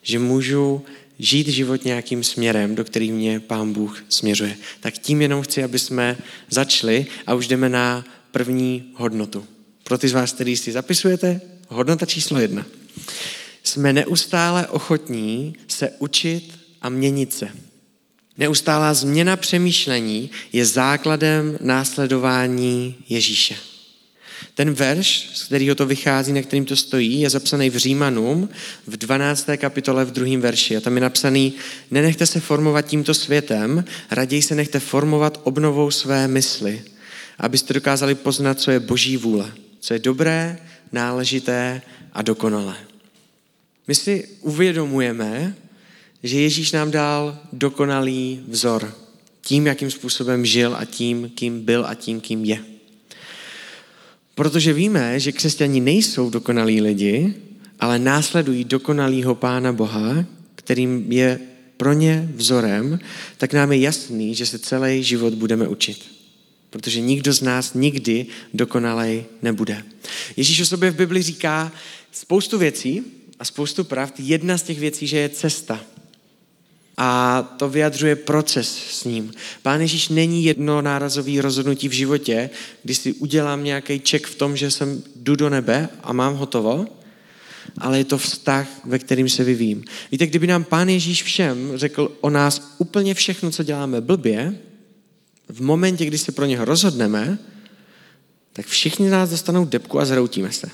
že 0.03 0.19
můžu 0.19 0.85
žít 1.19 1.49
život 1.49 1.85
nějakým 1.85 2.25
směrem, 2.25 2.75
do 2.75 2.85
kterým 2.85 3.15
mě 3.15 3.41
Pán 3.41 3.73
Bůh 3.73 4.05
směřuje. 4.09 4.57
Tak 4.81 4.95
tím 4.95 5.23
jenom 5.23 5.43
chci, 5.43 5.65
aby 5.65 5.79
jsme 5.79 6.17
začali 6.51 7.07
a 7.27 7.35
už 7.35 7.49
jdeme 7.49 7.69
na 7.69 8.05
první 8.31 8.93
hodnotu. 8.95 9.45
Pro 9.85 9.99
ty 9.99 10.09
z 10.09 10.13
vás, 10.13 10.33
kteří 10.33 10.57
si 10.57 10.73
zapisujete, 10.73 11.41
hodnota 11.69 12.07
číslo 12.07 12.41
jedna. 12.41 12.67
Jsme 13.63 13.93
neustále 13.93 14.67
ochotní 14.67 15.57
se 15.69 15.91
učit 15.99 16.59
a 16.83 16.89
měnit 16.89 17.33
se. 17.33 17.49
Neustálá 18.39 18.95
změna 18.95 19.37
přemýšlení 19.37 20.31
je 20.53 20.67
základem 20.67 21.59
následování 21.61 22.95
Ježíše. 23.09 23.57
Ten 24.55 24.75
verš, 24.75 25.31
z 25.35 25.45
kterého 25.45 25.75
to 25.75 25.87
vychází, 25.87 26.33
na 26.33 26.43
kterým 26.43 26.65
to 26.65 26.77
stojí, 26.77 27.21
je 27.21 27.31
zapsaný 27.31 27.71
v 27.71 27.77
Římanům 27.77 28.49
v 28.87 28.97
12. 28.97 29.47
kapitole 29.57 30.05
v 30.05 30.11
druhém 30.11 30.41
verši. 30.41 30.77
A 30.77 30.81
tam 30.81 30.95
je 30.95 31.01
napsaný, 31.01 31.53
nenechte 31.91 32.27
se 32.27 32.41
formovat 32.41 32.87
tímto 32.87 33.15
světem, 33.15 33.85
raději 34.11 34.43
se 34.43 34.55
nechte 34.55 34.81
formovat 34.81 35.41
obnovou 35.43 35.91
své 35.91 36.29
mysli, 36.29 36.83
abyste 37.39 37.75
dokázali 37.75 38.15
poznat, 38.15 38.61
co 38.61 38.71
je 38.71 38.81
boží 38.81 39.17
vůle, 39.17 39.53
co 39.81 39.95
je 39.95 39.99
dobré, 39.99 40.59
náležité 40.93 41.83
a 42.13 42.23
dokonalé. 42.23 42.77
My 43.89 43.95
si 43.95 44.29
uvědomujeme, 44.41 45.55
že 46.23 46.41
Ježíš 46.41 46.73
nám 46.73 46.91
dal 46.91 47.39
dokonalý 47.53 48.41
vzor 48.49 48.95
tím, 49.41 49.67
jakým 49.67 49.91
způsobem 49.91 50.47
žil 50.47 50.77
a 50.77 50.85
tím, 50.85 51.31
kým 51.35 51.65
byl 51.65 51.87
a 51.87 51.95
tím, 51.95 52.21
kým 52.21 52.45
je. 52.45 52.59
Protože 54.35 54.73
víme, 54.73 55.21
že 55.21 55.33
křesťani 55.33 55.81
nejsou 55.81 56.31
dokonalí 56.31 56.81
lidi, 56.81 57.35
ale 57.81 57.99
následují 57.99 58.65
dokonalýho 58.65 59.35
Pána 59.35 59.73
Boha, 59.73 60.25
kterým 60.55 61.13
je 61.13 61.41
pro 61.77 61.93
ně 61.93 62.29
vzorem, 62.35 62.99
tak 63.39 63.53
nám 63.53 63.73
je 63.73 63.79
jasný, 63.79 64.35
že 64.35 64.47
se 64.47 64.59
celý 64.59 65.03
život 65.03 65.35
budeme 65.35 65.69
učit. 65.69 66.07
Protože 66.71 67.01
nikdo 67.01 67.33
z 67.33 67.43
nás 67.43 67.75
nikdy 67.75 68.27
dokonalej 68.55 69.25
nebude. 69.43 69.83
Ježíš 70.37 70.61
o 70.61 70.67
sobě 70.67 70.91
v 70.91 70.97
Bibli 70.97 71.23
říká 71.23 71.73
spoustu 72.13 72.59
věcí 72.59 73.03
a 73.39 73.45
spoustu 73.45 73.85
pravd. 73.85 74.21
Jedna 74.21 74.59
z 74.59 74.63
těch 74.63 74.79
věcí, 74.79 75.07
že 75.07 75.19
je 75.19 75.29
cesta. 75.29 75.81
A 76.97 77.43
to 77.43 77.69
vyjadřuje 77.69 78.17
proces 78.17 78.77
s 78.91 79.05
ním. 79.05 79.33
Pán 79.63 79.81
Ježíš 79.81 80.09
není 80.09 80.45
jednonárazový 80.45 81.41
rozhodnutí 81.41 81.89
v 81.89 81.93
životě, 81.93 82.51
kdy 82.83 82.95
si 82.95 83.13
udělám 83.13 83.65
nějaký 83.65 84.01
ček 84.01 84.27
v 84.27 84.35
tom, 84.35 84.57
že 84.57 84.71
jsem 84.71 85.03
jdu 85.17 85.37
do 85.37 85.51
nebe 85.51 85.89
a 86.03 86.13
mám 86.13 86.35
hotovo, 86.35 86.87
ale 87.79 87.99
je 87.99 88.05
to 88.05 88.19
vztah, 88.19 88.67
ve 88.85 88.99
kterým 88.99 89.29
se 89.29 89.45
vyvím. 89.45 89.85
Víte, 90.13 90.27
kdyby 90.27 90.47
nám 90.47 90.65
Pán 90.65 90.89
Ježíš 90.89 91.23
všem 91.23 91.73
řekl 91.75 92.17
o 92.21 92.31
nás 92.31 92.75
úplně 92.79 93.15
všechno, 93.15 93.51
co 93.51 93.63
děláme 93.63 94.01
blbě, 94.01 94.55
v 95.49 95.61
momentě, 95.63 96.05
kdy 96.05 96.19
se 96.19 96.33
pro 96.33 96.47
něho 96.47 96.65
rozhodneme, 96.65 97.39
tak 98.53 98.67
všichni 98.67 99.11
nás 99.11 99.31
dostanou 99.31 99.65
depku 99.65 100.01
a 100.01 100.05
zhroutíme 100.05 100.53
se. 100.53 100.69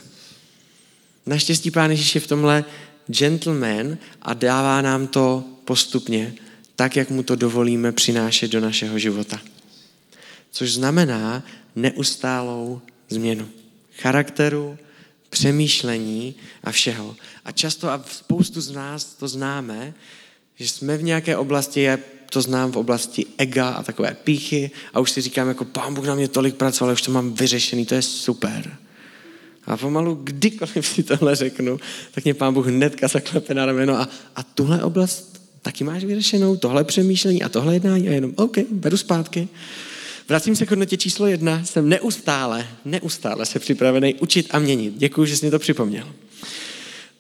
Naštěstí 1.27 1.71
Pán 1.71 1.91
Ježíš 1.91 2.15
je 2.15 2.21
v 2.21 2.27
tomhle 2.27 2.65
gentleman 3.07 3.99
a 4.23 4.35
dává 4.35 4.83
nám 4.83 5.07
to 5.07 5.45
postupně, 5.69 6.35
tak, 6.77 6.97
jak 6.97 7.11
mu 7.11 7.23
to 7.23 7.37
dovolíme 7.37 7.93
přinášet 7.93 8.49
do 8.49 8.61
našeho 8.61 8.99
života. 8.99 9.41
Což 10.51 10.73
znamená 10.73 11.45
neustálou 11.77 12.81
změnu 13.09 13.49
charakteru, 14.01 14.79
přemýšlení 15.31 16.35
a 16.65 16.73
všeho. 16.73 17.17
A 17.45 17.53
často 17.53 17.91
a 17.91 18.05
spoustu 18.09 18.61
z 18.61 18.71
nás 18.71 19.05
to 19.05 19.29
známe, 19.29 19.95
že 20.57 20.69
jsme 20.69 20.97
v 20.97 21.03
nějaké 21.03 21.37
oblasti, 21.37 21.83
já 21.83 21.99
to 22.31 22.43
znám 22.43 22.73
v 22.73 22.77
oblasti 22.77 23.27
ega 23.39 23.69
a 23.69 23.83
takové 23.83 24.17
píchy 24.25 24.71
a 24.95 25.01
už 25.01 25.11
si 25.11 25.21
říkám, 25.21 25.49
jako 25.49 25.65
pán 25.65 25.95
Bůh 25.95 26.07
na 26.07 26.15
mě 26.15 26.29
tolik 26.29 26.57
pracoval, 26.57 26.93
už 26.93 27.03
to 27.03 27.13
mám 27.13 27.33
vyřešený, 27.35 27.87
to 27.87 27.95
je 27.95 28.03
super. 28.03 28.77
A 29.67 29.77
pomalu, 29.77 30.15
kdykoliv 30.25 30.87
si 30.87 31.03
tohle 31.03 31.37
řeknu, 31.37 31.81
tak 32.11 32.25
mě 32.25 32.35
pán 32.35 32.55
Bůh 32.55 32.67
hnedka 32.67 33.09
zaklepe 33.09 33.55
na 33.55 33.67
rameno 33.67 34.01
a, 34.01 34.09
a 34.37 34.43
tuhle 34.43 34.83
oblast 34.83 35.38
taky 35.69 35.85
máš 35.85 36.05
vyřešenou, 36.05 36.57
tohle 36.57 36.85
přemýšlení 36.85 37.43
a 37.43 37.49
tohle 37.49 37.75
jednání 37.75 38.09
a 38.09 38.13
jenom, 38.13 38.33
OK, 38.37 38.59
beru 38.71 38.97
zpátky. 38.97 39.49
Vracím 40.29 40.57
se 40.57 40.67
k 40.67 40.71
hodnotě 40.71 40.97
číslo 40.97 41.27
jedna. 41.27 41.65
Jsem 41.65 41.89
neustále, 41.89 42.69
neustále 42.85 43.47
se 43.47 43.59
připravený 43.59 44.15
učit 44.15 44.49
a 44.51 44.59
měnit. 44.59 44.95
Děkuji, 44.97 45.25
že 45.25 45.37
jsi 45.37 45.45
mi 45.45 45.51
to 45.51 45.59
připomněl. 45.59 46.09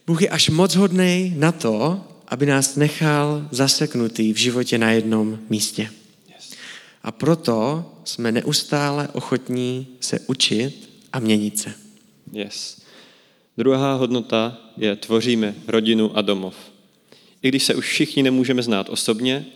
Bůh 0.07 0.23
je 0.23 0.29
až 0.29 0.49
moc 0.49 0.75
hodný 0.75 1.35
na 1.37 1.53
to, 1.53 2.05
aby 2.29 2.47
nás 2.47 2.77
nechal 2.77 3.49
zaseknutý 3.51 4.33
v 4.33 4.37
životě 4.37 4.79
na 4.79 4.91
jednom 4.91 5.39
místě. 5.51 5.91
A 7.03 7.13
proto 7.13 7.85
jsme 8.05 8.33
neustále 8.33 9.09
ochotní 9.09 9.87
se 10.01 10.21
učit 10.27 10.91
a 11.13 11.19
měnit 11.19 11.59
se. 11.59 11.73
Yes. 12.33 12.81
Druhá 13.59 13.95
hodnota 13.95 14.59
je 14.77 14.97
tvoříme 14.97 15.55
rodinu 15.67 16.17
a 16.17 16.23
domov. 16.23 16.55
I 17.43 17.49
když 17.49 17.63
se 17.63 17.75
už 17.75 17.87
všichni 17.87 18.23
nemůžeme 18.23 18.63
znát 18.63 18.89
osobně, 18.89 19.47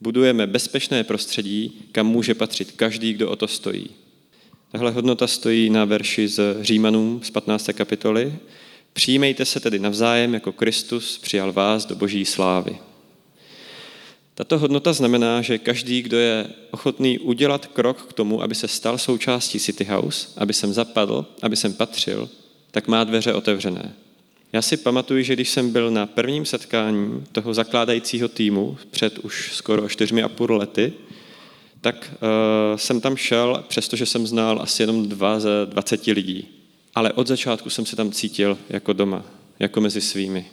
budujeme 0.00 0.46
bezpečné 0.46 1.04
prostředí, 1.04 1.72
kam 1.92 2.06
může 2.06 2.34
patřit 2.34 2.72
každý, 2.72 3.12
kdo 3.12 3.30
o 3.30 3.36
to 3.36 3.48
stojí. 3.48 3.90
Tahle 4.72 4.90
hodnota 4.90 5.26
stojí 5.26 5.70
na 5.70 5.84
verši 5.84 6.28
z 6.28 6.56
Římanům 6.60 7.20
z 7.24 7.30
15. 7.30 7.70
kapitoly. 7.72 8.34
Přijímejte 8.92 9.44
se 9.44 9.60
tedy 9.60 9.78
navzájem, 9.78 10.34
jako 10.34 10.52
Kristus 10.52 11.18
přijal 11.18 11.52
vás 11.52 11.86
do 11.86 11.96
boží 11.96 12.24
slávy. 12.24 12.78
Tato 14.34 14.58
hodnota 14.58 14.92
znamená, 14.92 15.42
že 15.42 15.58
každý, 15.58 16.02
kdo 16.02 16.18
je 16.18 16.46
ochotný 16.70 17.18
udělat 17.18 17.66
krok 17.66 18.02
k 18.02 18.12
tomu, 18.12 18.42
aby 18.42 18.54
se 18.54 18.68
stal 18.68 18.98
součástí 18.98 19.60
City 19.60 19.84
House, 19.84 20.28
aby 20.36 20.52
jsem 20.52 20.72
zapadl, 20.72 21.26
aby 21.42 21.56
jsem 21.56 21.72
patřil, 21.72 22.28
tak 22.70 22.88
má 22.88 23.04
dveře 23.04 23.34
otevřené. 23.34 23.94
Já 24.52 24.62
si 24.62 24.76
pamatuju, 24.76 25.22
že 25.22 25.32
když 25.32 25.50
jsem 25.50 25.70
byl 25.70 25.90
na 25.90 26.06
prvním 26.06 26.44
setkání 26.44 27.24
toho 27.32 27.54
zakládajícího 27.54 28.28
týmu 28.28 28.78
před 28.90 29.18
už 29.18 29.50
skoro 29.52 29.88
čtyřmi 29.88 30.22
a 30.22 30.28
půl 30.28 30.56
lety, 30.56 30.92
tak 31.80 32.14
uh, 32.14 32.76
jsem 32.76 33.00
tam 33.00 33.16
šel, 33.16 33.64
přestože 33.68 34.06
jsem 34.06 34.26
znal 34.26 34.62
asi 34.62 34.82
jenom 34.82 35.08
dva 35.08 35.40
ze 35.40 35.50
dvaceti 35.64 36.12
lidí. 36.12 36.48
Ale 36.94 37.12
od 37.12 37.26
začátku 37.26 37.70
jsem 37.70 37.86
se 37.86 37.96
tam 37.96 38.12
cítil 38.12 38.58
jako 38.68 38.92
doma, 38.92 39.24
jako 39.58 39.80
mezi 39.80 40.00
svými. 40.00 40.46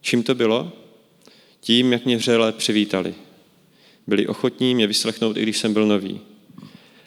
Čím 0.00 0.22
to 0.22 0.34
bylo? 0.34 0.72
Tím, 1.60 1.92
jak 1.92 2.04
mě 2.04 2.16
vřele 2.16 2.52
přivítali. 2.52 3.14
Byli 4.06 4.26
ochotní 4.26 4.74
mě 4.74 4.86
vyslechnout, 4.86 5.36
i 5.36 5.42
když 5.42 5.58
jsem 5.58 5.72
byl 5.72 5.86
nový. 5.86 6.20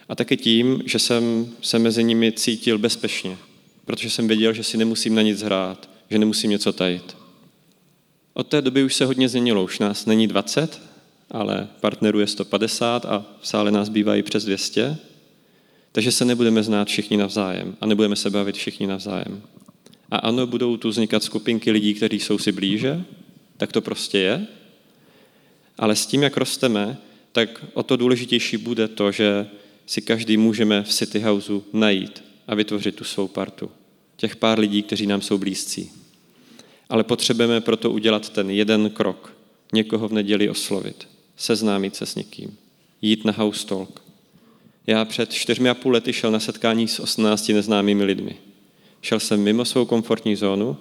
A 0.09 0.15
také 0.15 0.37
tím, 0.37 0.83
že 0.85 0.99
jsem 0.99 1.51
se 1.61 1.79
mezi 1.79 2.03
nimi 2.03 2.31
cítil 2.31 2.77
bezpečně, 2.77 3.37
protože 3.85 4.09
jsem 4.09 4.27
věděl, 4.27 4.53
že 4.53 4.63
si 4.63 4.77
nemusím 4.77 5.15
na 5.15 5.21
nic 5.21 5.41
hrát, 5.41 5.89
že 6.09 6.19
nemusím 6.19 6.51
něco 6.51 6.73
tajit. 6.73 7.17
Od 8.33 8.47
té 8.47 8.61
doby 8.61 8.83
už 8.83 8.95
se 8.95 9.05
hodně 9.05 9.29
změnilo, 9.29 9.63
už 9.63 9.79
nás 9.79 10.05
není 10.05 10.27
20, 10.27 10.81
ale 11.31 11.67
partnerů 11.79 12.19
je 12.19 12.27
150 12.27 13.05
a 13.05 13.25
v 13.41 13.47
sále 13.47 13.71
nás 13.71 13.89
bývají 13.89 14.23
přes 14.23 14.45
200, 14.45 14.97
takže 15.91 16.11
se 16.11 16.25
nebudeme 16.25 16.63
znát 16.63 16.87
všichni 16.87 17.17
navzájem 17.17 17.75
a 17.81 17.85
nebudeme 17.85 18.15
se 18.15 18.29
bavit 18.29 18.55
všichni 18.55 18.87
navzájem. 18.87 19.41
A 20.11 20.17
ano, 20.17 20.47
budou 20.47 20.77
tu 20.77 20.89
vznikat 20.89 21.23
skupinky 21.23 21.71
lidí, 21.71 21.93
kteří 21.93 22.19
jsou 22.19 22.37
si 22.37 22.51
blíže, 22.51 23.03
tak 23.57 23.71
to 23.71 23.81
prostě 23.81 24.19
je, 24.19 24.47
ale 25.77 25.95
s 25.95 26.05
tím, 26.05 26.23
jak 26.23 26.37
rosteme, 26.37 26.97
tak 27.31 27.65
o 27.73 27.83
to 27.83 27.97
důležitější 27.97 28.57
bude 28.57 28.87
to, 28.87 29.11
že 29.11 29.47
si 29.85 30.01
každý 30.01 30.37
můžeme 30.37 30.83
v 30.83 30.89
City 30.89 31.19
Houseu 31.19 31.63
najít 31.73 32.30
a 32.51 32.55
vytvořit 32.55 32.95
tu 32.95 33.03
svou 33.03 33.27
partu. 33.27 33.71
Těch 34.15 34.35
pár 34.35 34.59
lidí, 34.59 34.83
kteří 34.83 35.07
nám 35.07 35.21
jsou 35.21 35.37
blízcí. 35.37 35.91
Ale 36.89 37.03
potřebujeme 37.03 37.61
proto 37.61 37.91
udělat 37.91 38.29
ten 38.29 38.49
jeden 38.49 38.89
krok. 38.89 39.33
Někoho 39.73 40.07
v 40.07 40.13
neděli 40.13 40.49
oslovit. 40.49 41.07
Seznámit 41.37 41.95
se 41.95 42.05
s 42.05 42.15
někým. 42.15 42.57
Jít 43.01 43.25
na 43.25 43.33
house 43.33 43.67
talk. 43.67 44.01
Já 44.87 45.05
před 45.05 45.33
čtyřmi 45.33 45.69
a 45.69 45.73
půl 45.73 45.91
lety 45.91 46.13
šel 46.13 46.31
na 46.31 46.39
setkání 46.39 46.87
s 46.87 46.99
18 46.99 47.49
neznámými 47.49 48.03
lidmi. 48.03 48.37
Šel 49.01 49.19
jsem 49.19 49.43
mimo 49.43 49.65
svou 49.65 49.85
komfortní 49.85 50.35
zónu, 50.35 50.77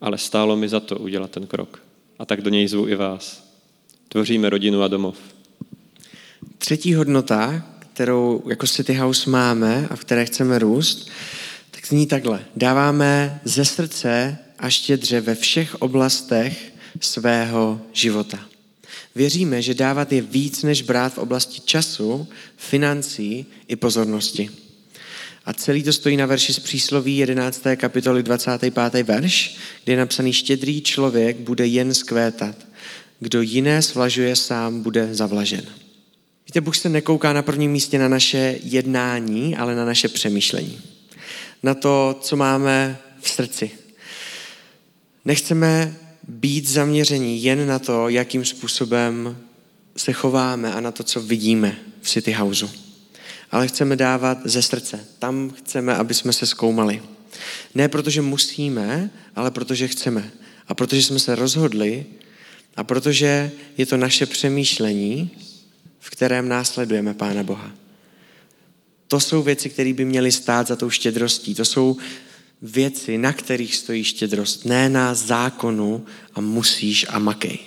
ale 0.00 0.18
stálo 0.18 0.56
mi 0.56 0.68
za 0.68 0.80
to 0.80 0.98
udělat 0.98 1.30
ten 1.30 1.46
krok. 1.46 1.82
A 2.18 2.24
tak 2.24 2.42
do 2.42 2.50
něj 2.50 2.68
zvu 2.68 2.88
i 2.88 2.94
vás. 2.94 3.52
Tvoříme 4.08 4.50
rodinu 4.50 4.82
a 4.82 4.88
domov. 4.88 5.18
Třetí 6.58 6.94
hodnota, 6.94 7.64
kterou 7.98 8.42
jako 8.48 8.66
City 8.66 8.94
House 8.94 9.30
máme 9.30 9.86
a 9.90 9.96
v 9.96 10.00
které 10.00 10.24
chceme 10.24 10.58
růst, 10.58 11.10
tak 11.70 11.86
zní 11.86 12.06
takhle. 12.06 12.44
Dáváme 12.56 13.40
ze 13.44 13.64
srdce 13.64 14.38
a 14.58 14.70
štědře 14.70 15.20
ve 15.20 15.34
všech 15.34 15.74
oblastech 15.74 16.72
svého 17.00 17.80
života. 17.92 18.38
Věříme, 19.14 19.62
že 19.62 19.74
dávat 19.74 20.12
je 20.12 20.20
víc 20.20 20.62
než 20.62 20.82
brát 20.82 21.14
v 21.14 21.18
oblasti 21.18 21.60
času, 21.60 22.28
financí 22.56 23.46
i 23.68 23.76
pozornosti. 23.76 24.50
A 25.44 25.52
celý 25.52 25.82
to 25.82 25.92
stojí 25.92 26.16
na 26.16 26.26
verši 26.26 26.52
z 26.52 26.58
přísloví 26.58 27.16
11. 27.16 27.62
kapitoly 27.76 28.22
25. 28.22 29.02
verš, 29.02 29.56
kde 29.84 29.92
je 29.92 29.96
napsaný 29.96 30.32
štědrý 30.32 30.82
člověk 30.82 31.36
bude 31.36 31.66
jen 31.66 31.94
skvétat. 31.94 32.56
Kdo 33.20 33.42
jiné 33.42 33.82
svlažuje 33.82 34.36
sám, 34.36 34.82
bude 34.82 35.14
zavlažen. 35.14 35.87
Víte, 36.48 36.60
Bůh 36.60 36.76
se 36.76 36.88
nekouká 36.88 37.32
na 37.32 37.42
prvním 37.42 37.70
místě 37.70 37.98
na 37.98 38.08
naše 38.08 38.58
jednání, 38.62 39.56
ale 39.56 39.74
na 39.74 39.84
naše 39.84 40.08
přemýšlení. 40.08 40.80
Na 41.62 41.74
to, 41.74 42.18
co 42.20 42.36
máme 42.36 42.98
v 43.20 43.30
srdci. 43.30 43.70
Nechceme 45.24 45.96
být 46.28 46.68
zaměření 46.68 47.42
jen 47.42 47.66
na 47.66 47.78
to, 47.78 48.08
jakým 48.08 48.44
způsobem 48.44 49.38
se 49.96 50.12
chováme 50.12 50.72
a 50.72 50.80
na 50.80 50.92
to, 50.92 51.02
co 51.02 51.20
vidíme 51.20 51.78
v 52.02 52.08
City 52.08 52.32
Houseu. 52.32 52.70
Ale 53.50 53.68
chceme 53.68 53.96
dávat 53.96 54.38
ze 54.44 54.62
srdce. 54.62 55.00
Tam 55.18 55.50
chceme, 55.50 55.96
aby 55.96 56.14
jsme 56.14 56.32
se 56.32 56.46
zkoumali. 56.46 57.02
Ne 57.74 57.88
protože 57.88 58.22
musíme, 58.22 59.10
ale 59.36 59.50
protože 59.50 59.88
chceme. 59.88 60.30
A 60.68 60.74
protože 60.74 61.02
jsme 61.02 61.18
se 61.18 61.34
rozhodli 61.34 62.06
a 62.76 62.84
protože 62.84 63.50
je 63.78 63.86
to 63.86 63.96
naše 63.96 64.26
přemýšlení, 64.26 65.30
v 66.08 66.10
kterém 66.10 66.48
následujeme 66.48 67.14
Pána 67.14 67.42
Boha. 67.42 67.72
To 69.08 69.20
jsou 69.20 69.42
věci, 69.42 69.70
které 69.70 69.92
by 69.92 70.04
měly 70.04 70.32
stát 70.32 70.66
za 70.66 70.76
tou 70.76 70.90
štědrostí. 70.90 71.54
To 71.54 71.64
jsou 71.64 71.96
věci, 72.62 73.18
na 73.18 73.32
kterých 73.32 73.76
stojí 73.76 74.04
štědrost. 74.04 74.64
Ne 74.64 74.88
na 74.88 75.14
zákonu 75.14 76.06
a 76.34 76.40
musíš 76.40 77.06
a 77.08 77.18
makej. 77.18 77.58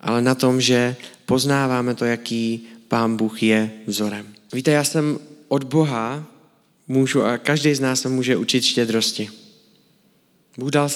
Ale 0.00 0.22
na 0.22 0.34
tom, 0.34 0.60
že 0.60 0.96
poznáváme 1.26 1.94
to, 1.94 2.04
jaký 2.04 2.66
Pán 2.88 3.16
Bůh 3.16 3.42
je 3.42 3.70
vzorem. 3.86 4.26
Víte, 4.52 4.70
já 4.70 4.84
jsem 4.84 5.18
od 5.48 5.64
Boha 5.64 6.26
můžu, 6.88 7.22
a 7.22 7.38
každý 7.38 7.74
z 7.74 7.80
nás 7.80 8.00
se 8.00 8.08
může 8.08 8.36
učit 8.36 8.64
štědrosti. 8.64 9.30
Bůh 10.58 10.70
dal 10.70 10.88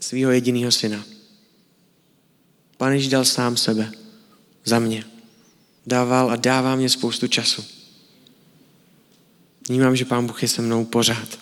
svého 0.00 0.30
jediného 0.30 0.72
syna. 0.72 1.04
Ježíš 2.90 3.08
dal 3.08 3.24
sám 3.24 3.56
sebe. 3.56 3.92
Za 4.64 4.78
mě. 4.78 5.19
Dával 5.86 6.30
a 6.30 6.36
dává 6.36 6.76
mě 6.76 6.88
spoustu 6.88 7.26
času. 7.26 7.64
Vnímám, 9.68 9.96
že 9.96 10.04
Pán 10.04 10.26
Bůh 10.26 10.42
je 10.42 10.48
se 10.48 10.62
mnou 10.62 10.84
pořád. 10.84 11.38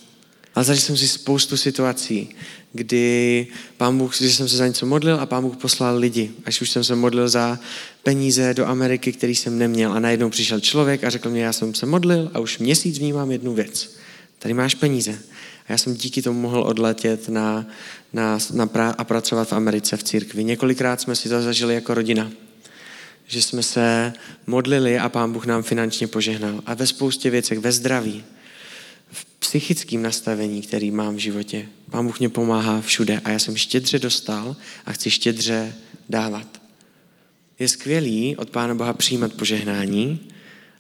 Ale 0.55 0.65
zažil 0.65 0.83
jsem 0.83 0.97
si 0.97 1.09
spoustu 1.09 1.57
situací, 1.57 2.29
kdy 2.73 3.47
pán 3.77 3.99
Bůh, 3.99 4.17
že 4.17 4.31
jsem 4.31 4.49
se 4.49 4.57
za 4.57 4.67
něco 4.67 4.87
modlil 4.87 5.21
a 5.21 5.27
pán 5.27 5.43
Bůh 5.43 5.57
poslal 5.57 5.97
lidi. 5.97 6.31
Až 6.45 6.61
už 6.61 6.71
jsem 6.71 6.85
se 6.85 6.95
modlil 6.95 7.29
za 7.29 7.59
peníze 8.03 8.55
do 8.55 8.67
Ameriky, 8.67 9.13
který 9.13 9.35
jsem 9.35 9.59
neměl 9.59 9.93
a 9.93 10.01
najednou 10.01 10.31
přišel 10.31 10.61
člověk 10.61 11.05
a 11.05 11.11
řekl 11.11 11.31
mi, 11.31 11.41
já 11.41 11.53
jsem 11.53 11.75
se 11.75 11.87
modlil 11.87 12.31
a 12.35 12.39
už 12.39 12.59
měsíc 12.59 12.99
vnímám 12.99 13.31
jednu 13.31 13.55
věc. 13.55 13.97
Tady 14.39 14.55
máš 14.55 14.75
peníze. 14.75 15.19
A 15.69 15.73
já 15.73 15.79
jsem 15.79 15.95
díky 15.95 16.23
tomu 16.23 16.41
mohl 16.41 16.63
odletět 16.63 17.29
na, 17.29 17.67
na, 18.13 18.39
na 18.53 18.67
pra, 18.67 18.91
a 18.91 19.05
pracovat 19.05 19.49
v 19.49 19.53
Americe 19.53 19.97
v 19.97 20.03
církvi. 20.03 20.45
Několikrát 20.45 21.01
jsme 21.01 21.17
si 21.17 21.29
to 21.29 21.43
zažili 21.43 21.75
jako 21.75 21.95
rodina. 21.95 22.31
Že 23.29 23.43
jsme 23.43 23.63
se 23.63 24.13
modlili 24.47 24.99
a 24.99 25.09
pán 25.09 25.33
Bůh 25.33 25.47
nám 25.47 25.63
finančně 25.63 26.07
požehnal. 26.07 26.63
A 26.67 26.75
ve 26.75 26.87
spoustě 26.87 27.31
věcech, 27.31 27.59
ve 27.59 27.73
zdraví, 27.73 28.25
v 29.11 29.25
psychickém 29.25 30.03
nastavení, 30.03 30.63
který 30.63 30.91
mám 30.91 31.17
v 31.17 31.19
životě. 31.19 31.69
Pán 31.91 32.07
Bůh 32.07 32.19
mě 32.19 32.29
pomáhá 32.29 32.81
všude 32.81 33.21
a 33.25 33.31
já 33.31 33.39
jsem 33.39 33.57
štědře 33.57 33.99
dostal 33.99 34.57
a 34.87 34.93
chci 34.93 35.11
štědře 35.11 35.75
dávat. 36.09 36.61
Je 37.59 37.69
skvělý 37.69 38.37
od 38.37 38.51
Pána 38.51 38.75
Boha 38.75 38.93
přijímat 38.93 39.33
požehnání, 39.33 40.21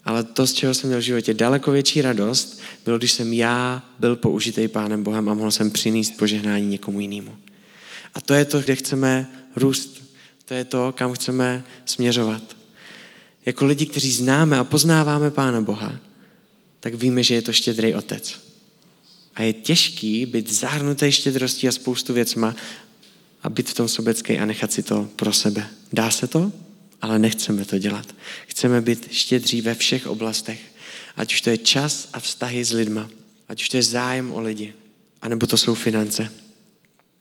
ale 0.04 0.24
to, 0.24 0.46
z 0.46 0.52
čeho 0.52 0.74
jsem 0.74 0.88
měl 0.88 1.00
v 1.00 1.04
životě 1.04 1.34
daleko 1.34 1.70
větší 1.70 2.02
radost, 2.02 2.60
bylo, 2.84 2.98
když 2.98 3.12
jsem 3.12 3.32
já 3.32 3.82
byl 3.98 4.16
použitý 4.16 4.68
Pánem 4.68 5.02
Bohem 5.02 5.28
a 5.28 5.34
mohl 5.34 5.50
jsem 5.50 5.70
přinést 5.70 6.16
požehnání 6.16 6.66
někomu 6.66 7.00
jinému. 7.00 7.36
A 8.14 8.20
to 8.20 8.34
je 8.34 8.44
to, 8.44 8.60
kde 8.60 8.76
chceme 8.76 9.30
růst. 9.56 10.07
To 10.48 10.54
je 10.54 10.64
to, 10.64 10.92
kam 10.92 11.12
chceme 11.12 11.64
směřovat. 11.84 12.42
Jako 13.46 13.64
lidi, 13.64 13.86
kteří 13.86 14.12
známe 14.12 14.58
a 14.58 14.64
poznáváme 14.64 15.30
Pána 15.30 15.60
Boha, 15.60 15.96
tak 16.80 16.94
víme, 16.94 17.22
že 17.22 17.34
je 17.34 17.42
to 17.42 17.52
štědrý 17.52 17.94
otec. 17.94 18.40
A 19.34 19.42
je 19.42 19.52
těžký 19.52 20.26
být 20.26 20.52
zahrnutý 20.52 21.12
štědrostí 21.12 21.68
a 21.68 21.72
spoustu 21.72 22.12
věcma 22.12 22.56
a 23.42 23.48
být 23.48 23.68
v 23.68 23.74
tom 23.74 23.88
sobecký 23.88 24.38
a 24.38 24.46
nechat 24.46 24.72
si 24.72 24.82
to 24.82 25.08
pro 25.16 25.32
sebe. 25.32 25.68
Dá 25.92 26.10
se 26.10 26.26
to? 26.26 26.52
Ale 27.02 27.18
nechceme 27.18 27.64
to 27.64 27.78
dělat. 27.78 28.14
Chceme 28.46 28.80
být 28.80 29.08
štědří 29.12 29.60
ve 29.60 29.74
všech 29.74 30.06
oblastech. 30.06 30.60
Ať 31.16 31.34
už 31.34 31.40
to 31.40 31.50
je 31.50 31.58
čas 31.58 32.08
a 32.12 32.20
vztahy 32.20 32.64
s 32.64 32.72
lidma. 32.72 33.10
Ať 33.48 33.62
už 33.62 33.68
to 33.68 33.76
je 33.76 33.82
zájem 33.82 34.32
o 34.32 34.40
lidi. 34.40 34.74
A 35.22 35.28
nebo 35.28 35.46
to 35.46 35.56
jsou 35.56 35.74
finance. 35.74 36.30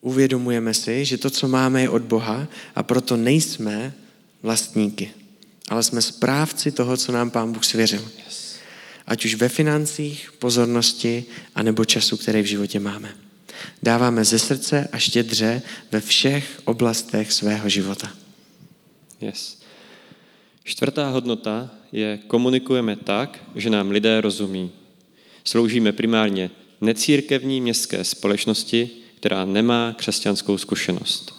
Uvědomujeme 0.01 0.73
si, 0.73 1.05
že 1.05 1.17
to, 1.17 1.29
co 1.29 1.47
máme, 1.47 1.81
je 1.81 1.89
od 1.89 2.01
Boha 2.01 2.47
a 2.75 2.83
proto 2.83 3.17
nejsme 3.17 3.93
vlastníky. 4.43 5.11
Ale 5.69 5.83
jsme 5.83 6.01
správci 6.01 6.71
toho, 6.71 6.97
co 6.97 7.11
nám 7.11 7.29
Pán 7.29 7.51
Bůh 7.51 7.65
svěřil. 7.65 8.09
Ať 9.07 9.25
už 9.25 9.35
ve 9.35 9.49
financích, 9.49 10.31
pozornosti, 10.39 11.25
anebo 11.55 11.85
času, 11.85 12.17
který 12.17 12.41
v 12.41 12.45
životě 12.45 12.79
máme. 12.79 13.15
Dáváme 13.83 14.25
ze 14.25 14.39
srdce 14.39 14.87
a 14.91 14.97
štědře 14.97 15.61
ve 15.91 16.01
všech 16.01 16.61
oblastech 16.65 17.31
svého 17.31 17.69
života. 17.69 18.11
Yes. 19.21 19.57
Čtvrtá 20.63 21.09
hodnota 21.09 21.69
je 21.91 22.19
komunikujeme 22.27 22.95
tak, 22.95 23.43
že 23.55 23.69
nám 23.69 23.91
lidé 23.91 24.21
rozumí. 24.21 24.71
Sloužíme 25.43 25.91
primárně 25.91 26.49
necírkevní 26.81 27.61
městské 27.61 28.03
společnosti, 28.03 28.89
která 29.17 29.45
nemá 29.45 29.93
křesťanskou 29.97 30.57
zkušenost. 30.57 31.35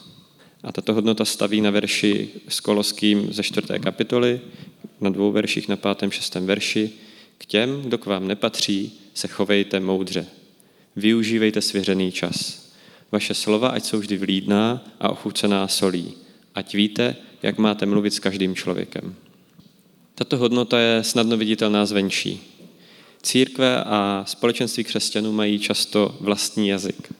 A 0.63 0.73
tato 0.73 0.95
hodnota 0.95 1.25
staví 1.25 1.61
na 1.61 1.71
verši 1.71 2.29
s 2.49 2.61
Koloským 2.61 3.33
ze 3.33 3.43
čtvrté 3.43 3.79
kapitoly, 3.79 4.41
na 5.01 5.11
dvou 5.11 5.33
verších 5.33 5.69
na 5.69 5.77
pátém, 5.77 6.11
šestém 6.11 6.47
verši, 6.47 6.91
k 7.38 7.47
těm, 7.47 7.83
kdo 7.83 7.99
k 7.99 8.07
vám 8.07 8.29
nepatří, 8.29 8.93
se 9.14 9.29
chovejte 9.29 9.81
moudře. 9.81 10.27
Využívejte 10.97 11.61
svěřený 11.61 12.12
čas. 12.12 12.69
Vaše 13.12 13.35
slova 13.35 13.69
ať 13.69 13.85
jsou 13.85 13.99
vždy 13.99 14.17
vlídná 14.17 14.85
a 15.01 15.09
ochucená 15.09 15.69
solí. 15.69 16.14
Ať 16.55 16.75
víte, 16.75 17.17
jak 17.43 17.59
máte 17.59 17.87
mluvit 17.87 18.14
s 18.14 18.19
každým 18.19 18.55
člověkem. 18.55 19.14
Tato 20.14 20.37
hodnota 20.37 20.79
je 20.79 21.05
snadno 21.05 21.37
viditelná 21.37 21.87
zvenčí. 21.87 22.41
Církve 23.23 23.85
a 23.85 24.25
společenství 24.27 24.85
křesťanů 24.85 25.33
mají 25.33 25.59
často 25.59 26.17
vlastní 26.21 26.69
jazyk. 26.69 27.12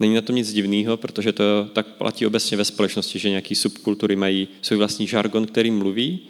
Není 0.00 0.14
na 0.14 0.20
tom 0.20 0.36
nic 0.36 0.52
divného, 0.52 0.96
protože 0.96 1.32
to 1.32 1.68
tak 1.72 1.86
platí 1.86 2.26
obecně 2.26 2.56
ve 2.56 2.64
společnosti, 2.64 3.18
že 3.18 3.30
nějaký 3.30 3.54
subkultury 3.54 4.16
mají 4.16 4.48
svůj 4.62 4.78
vlastní 4.78 5.06
žargon, 5.06 5.46
který 5.46 5.70
mluví, 5.70 6.20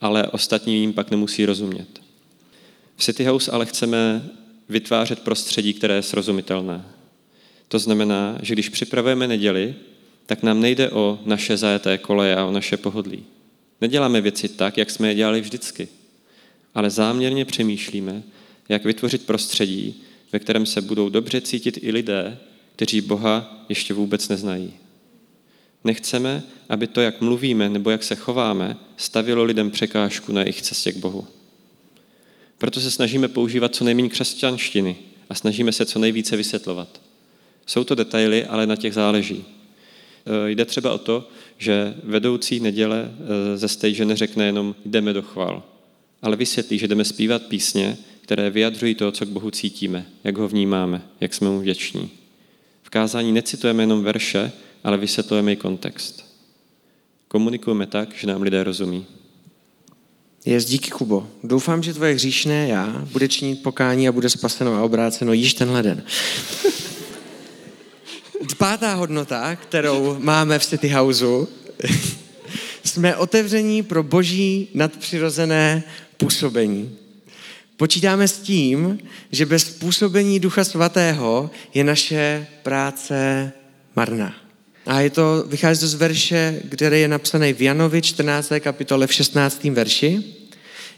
ale 0.00 0.28
ostatní 0.28 0.80
jim 0.80 0.92
pak 0.92 1.10
nemusí 1.10 1.46
rozumět. 1.46 1.88
V 2.96 3.04
City 3.04 3.24
House 3.24 3.50
ale 3.50 3.66
chceme 3.66 4.30
vytvářet 4.68 5.20
prostředí, 5.20 5.74
které 5.74 5.94
je 5.94 6.02
srozumitelné. 6.02 6.84
To 7.68 7.78
znamená, 7.78 8.38
že 8.42 8.54
když 8.54 8.68
připravujeme 8.68 9.28
neděli, 9.28 9.74
tak 10.26 10.42
nám 10.42 10.60
nejde 10.60 10.90
o 10.90 11.18
naše 11.24 11.56
zajeté 11.56 11.98
koleje 11.98 12.36
a 12.36 12.44
o 12.44 12.52
naše 12.52 12.76
pohodlí. 12.76 13.24
Neděláme 13.80 14.20
věci 14.20 14.48
tak, 14.48 14.78
jak 14.78 14.90
jsme 14.90 15.08
je 15.08 15.14
dělali 15.14 15.40
vždycky, 15.40 15.88
ale 16.74 16.90
záměrně 16.90 17.44
přemýšlíme, 17.44 18.22
jak 18.68 18.84
vytvořit 18.84 19.26
prostředí, 19.26 20.02
ve 20.32 20.38
kterém 20.38 20.66
se 20.66 20.80
budou 20.80 21.08
dobře 21.08 21.40
cítit 21.40 21.78
i 21.82 21.90
lidé, 21.90 22.38
kteří 22.76 23.00
Boha 23.00 23.64
ještě 23.68 23.94
vůbec 23.94 24.28
neznají. 24.28 24.72
Nechceme, 25.84 26.42
aby 26.68 26.86
to, 26.86 27.00
jak 27.00 27.20
mluvíme 27.20 27.68
nebo 27.68 27.90
jak 27.90 28.02
se 28.02 28.14
chováme, 28.14 28.76
stavilo 28.96 29.44
lidem 29.44 29.70
překážku 29.70 30.32
na 30.32 30.40
jejich 30.40 30.62
cestě 30.62 30.92
k 30.92 30.96
Bohu. 30.96 31.26
Proto 32.58 32.80
se 32.80 32.90
snažíme 32.90 33.28
používat 33.28 33.74
co 33.74 33.84
nejméně 33.84 34.08
křesťanštiny 34.08 34.96
a 35.30 35.34
snažíme 35.34 35.72
se 35.72 35.86
co 35.86 35.98
nejvíce 35.98 36.36
vysvětlovat. 36.36 37.00
Jsou 37.66 37.84
to 37.84 37.94
detaily, 37.94 38.44
ale 38.44 38.66
na 38.66 38.76
těch 38.76 38.94
záleží. 38.94 39.44
E, 40.46 40.50
jde 40.50 40.64
třeba 40.64 40.92
o 40.92 40.98
to, 40.98 41.28
že 41.58 41.94
vedoucí 42.02 42.60
neděle 42.60 43.10
e, 43.54 43.56
ze 43.56 43.68
stage 43.68 44.04
neřekne 44.04 44.46
jenom 44.46 44.74
jdeme 44.84 45.12
do 45.12 45.22
chval, 45.22 45.62
ale 46.22 46.36
vysvětlí, 46.36 46.78
že 46.78 46.88
jdeme 46.88 47.04
zpívat 47.04 47.42
písně, 47.42 47.96
které 48.20 48.50
vyjadřují 48.50 48.94
to, 48.94 49.12
co 49.12 49.26
k 49.26 49.28
Bohu 49.28 49.50
cítíme, 49.50 50.06
jak 50.24 50.38
ho 50.38 50.48
vnímáme, 50.48 51.02
jak 51.20 51.34
jsme 51.34 51.48
mu 51.48 51.60
vděční. 51.60 52.23
Kázání 52.94 53.32
necitujeme 53.32 53.82
jenom 53.82 54.04
verše, 54.04 54.52
ale 54.84 54.96
vysvětlujeme 54.96 55.52
i 55.52 55.56
kontext. 55.56 56.24
Komunikujeme 57.28 57.86
tak, 57.86 58.14
že 58.14 58.26
nám 58.26 58.42
lidé 58.42 58.64
rozumí. 58.64 59.06
Jest 60.44 60.68
díky 60.68 60.90
Kubo. 60.90 61.28
Doufám, 61.44 61.82
že 61.82 61.94
tvoje 61.94 62.14
hříšné 62.14 62.68
já 62.68 63.06
bude 63.12 63.28
činit 63.28 63.62
pokání 63.62 64.08
a 64.08 64.12
bude 64.12 64.30
spaseno 64.30 64.74
a 64.74 64.82
obráceno 64.82 65.32
již 65.32 65.54
tenhle 65.54 65.82
den. 65.82 66.02
Pátá 68.58 68.94
hodnota, 68.94 69.56
kterou 69.56 70.16
máme 70.18 70.58
v 70.58 70.66
City 70.66 70.88
Houseu, 70.88 71.48
jsme 72.84 73.16
otevření 73.16 73.82
pro 73.82 74.02
boží 74.02 74.68
nadpřirozené 74.74 75.82
působení. 76.16 76.98
Počítáme 77.76 78.28
s 78.28 78.38
tím, 78.38 78.98
že 79.32 79.46
bez 79.46 79.64
působení 79.64 80.40
Ducha 80.40 80.64
Svatého 80.64 81.50
je 81.74 81.84
naše 81.84 82.46
práce 82.62 83.52
marná. 83.96 84.34
A 84.86 85.00
je 85.00 85.10
to, 85.10 85.44
vychází 85.48 85.80
to 85.80 85.88
z 85.88 85.94
verše, 85.94 86.62
který 86.70 87.00
je 87.00 87.08
napsaný 87.08 87.52
v 87.52 87.62
Janovi 87.62 88.02
14. 88.02 88.52
kapitole 88.60 89.06
v 89.06 89.12
16. 89.12 89.64
verši. 89.64 90.22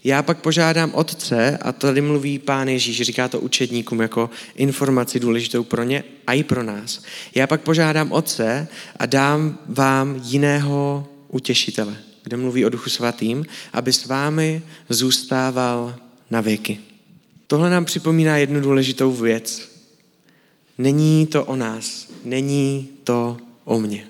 Já 0.04 0.22
pak 0.22 0.38
požádám 0.38 0.90
Otce, 0.94 1.58
a 1.62 1.72
tady 1.72 2.00
mluví 2.00 2.38
Pán 2.38 2.68
Ježíš, 2.68 3.02
říká 3.02 3.28
to 3.28 3.40
učedníkům 3.40 4.00
jako 4.00 4.30
informaci 4.54 5.20
důležitou 5.20 5.64
pro 5.64 5.82
ně 5.82 6.04
a 6.26 6.32
i 6.32 6.42
pro 6.42 6.62
nás. 6.62 7.02
Já 7.34 7.46
pak 7.46 7.60
požádám 7.60 8.12
Otce 8.12 8.68
a 8.96 9.06
dám 9.06 9.58
vám 9.66 10.20
jiného 10.24 11.08
utěšitele, 11.28 11.96
kde 12.22 12.36
mluví 12.36 12.64
o 12.64 12.68
Duchu 12.68 12.90
Svatým, 12.90 13.46
aby 13.72 13.92
s 13.92 14.06
vámi 14.06 14.62
zůstával 14.88 15.94
na 16.30 16.40
věky. 16.40 16.80
Tohle 17.46 17.70
nám 17.70 17.84
připomíná 17.84 18.36
jednu 18.36 18.60
důležitou 18.60 19.12
věc. 19.12 19.68
Není 20.78 21.26
to 21.26 21.44
o 21.44 21.56
nás, 21.56 22.08
není 22.24 22.88
to 23.04 23.36
o 23.64 23.80
mně. 23.80 24.06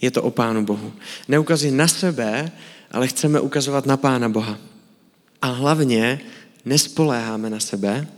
Je 0.00 0.10
to 0.10 0.22
o 0.22 0.30
Pánu 0.30 0.64
Bohu. 0.64 0.92
Neukazuji 1.28 1.72
na 1.72 1.88
sebe, 1.88 2.52
ale 2.90 3.08
chceme 3.08 3.40
ukazovat 3.40 3.86
na 3.86 3.96
Pána 3.96 4.28
Boha. 4.28 4.58
A 5.42 5.46
hlavně 5.46 6.20
nespoléháme 6.64 7.50
na 7.50 7.60
sebe 7.60 8.08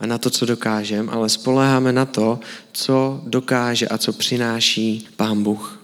a 0.00 0.06
na 0.06 0.18
to, 0.18 0.30
co 0.30 0.46
dokážeme, 0.46 1.12
ale 1.12 1.28
spoléháme 1.28 1.92
na 1.92 2.06
to, 2.06 2.40
co 2.72 3.22
dokáže 3.26 3.88
a 3.88 3.98
co 3.98 4.12
přináší 4.12 5.08
Pán 5.16 5.42
Bůh. 5.42 5.81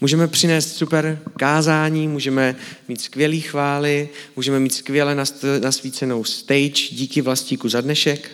Můžeme 0.00 0.28
přinést 0.28 0.76
super 0.76 1.18
kázání, 1.36 2.08
můžeme 2.08 2.56
mít 2.88 3.00
skvělý 3.00 3.40
chvály, 3.40 4.08
můžeme 4.36 4.60
mít 4.60 4.74
skvěle 4.74 5.16
nasvícenou 5.60 6.24
stage 6.24 6.88
díky 6.90 7.20
vlastíku 7.20 7.68
za 7.68 7.80
dnešek, 7.80 8.30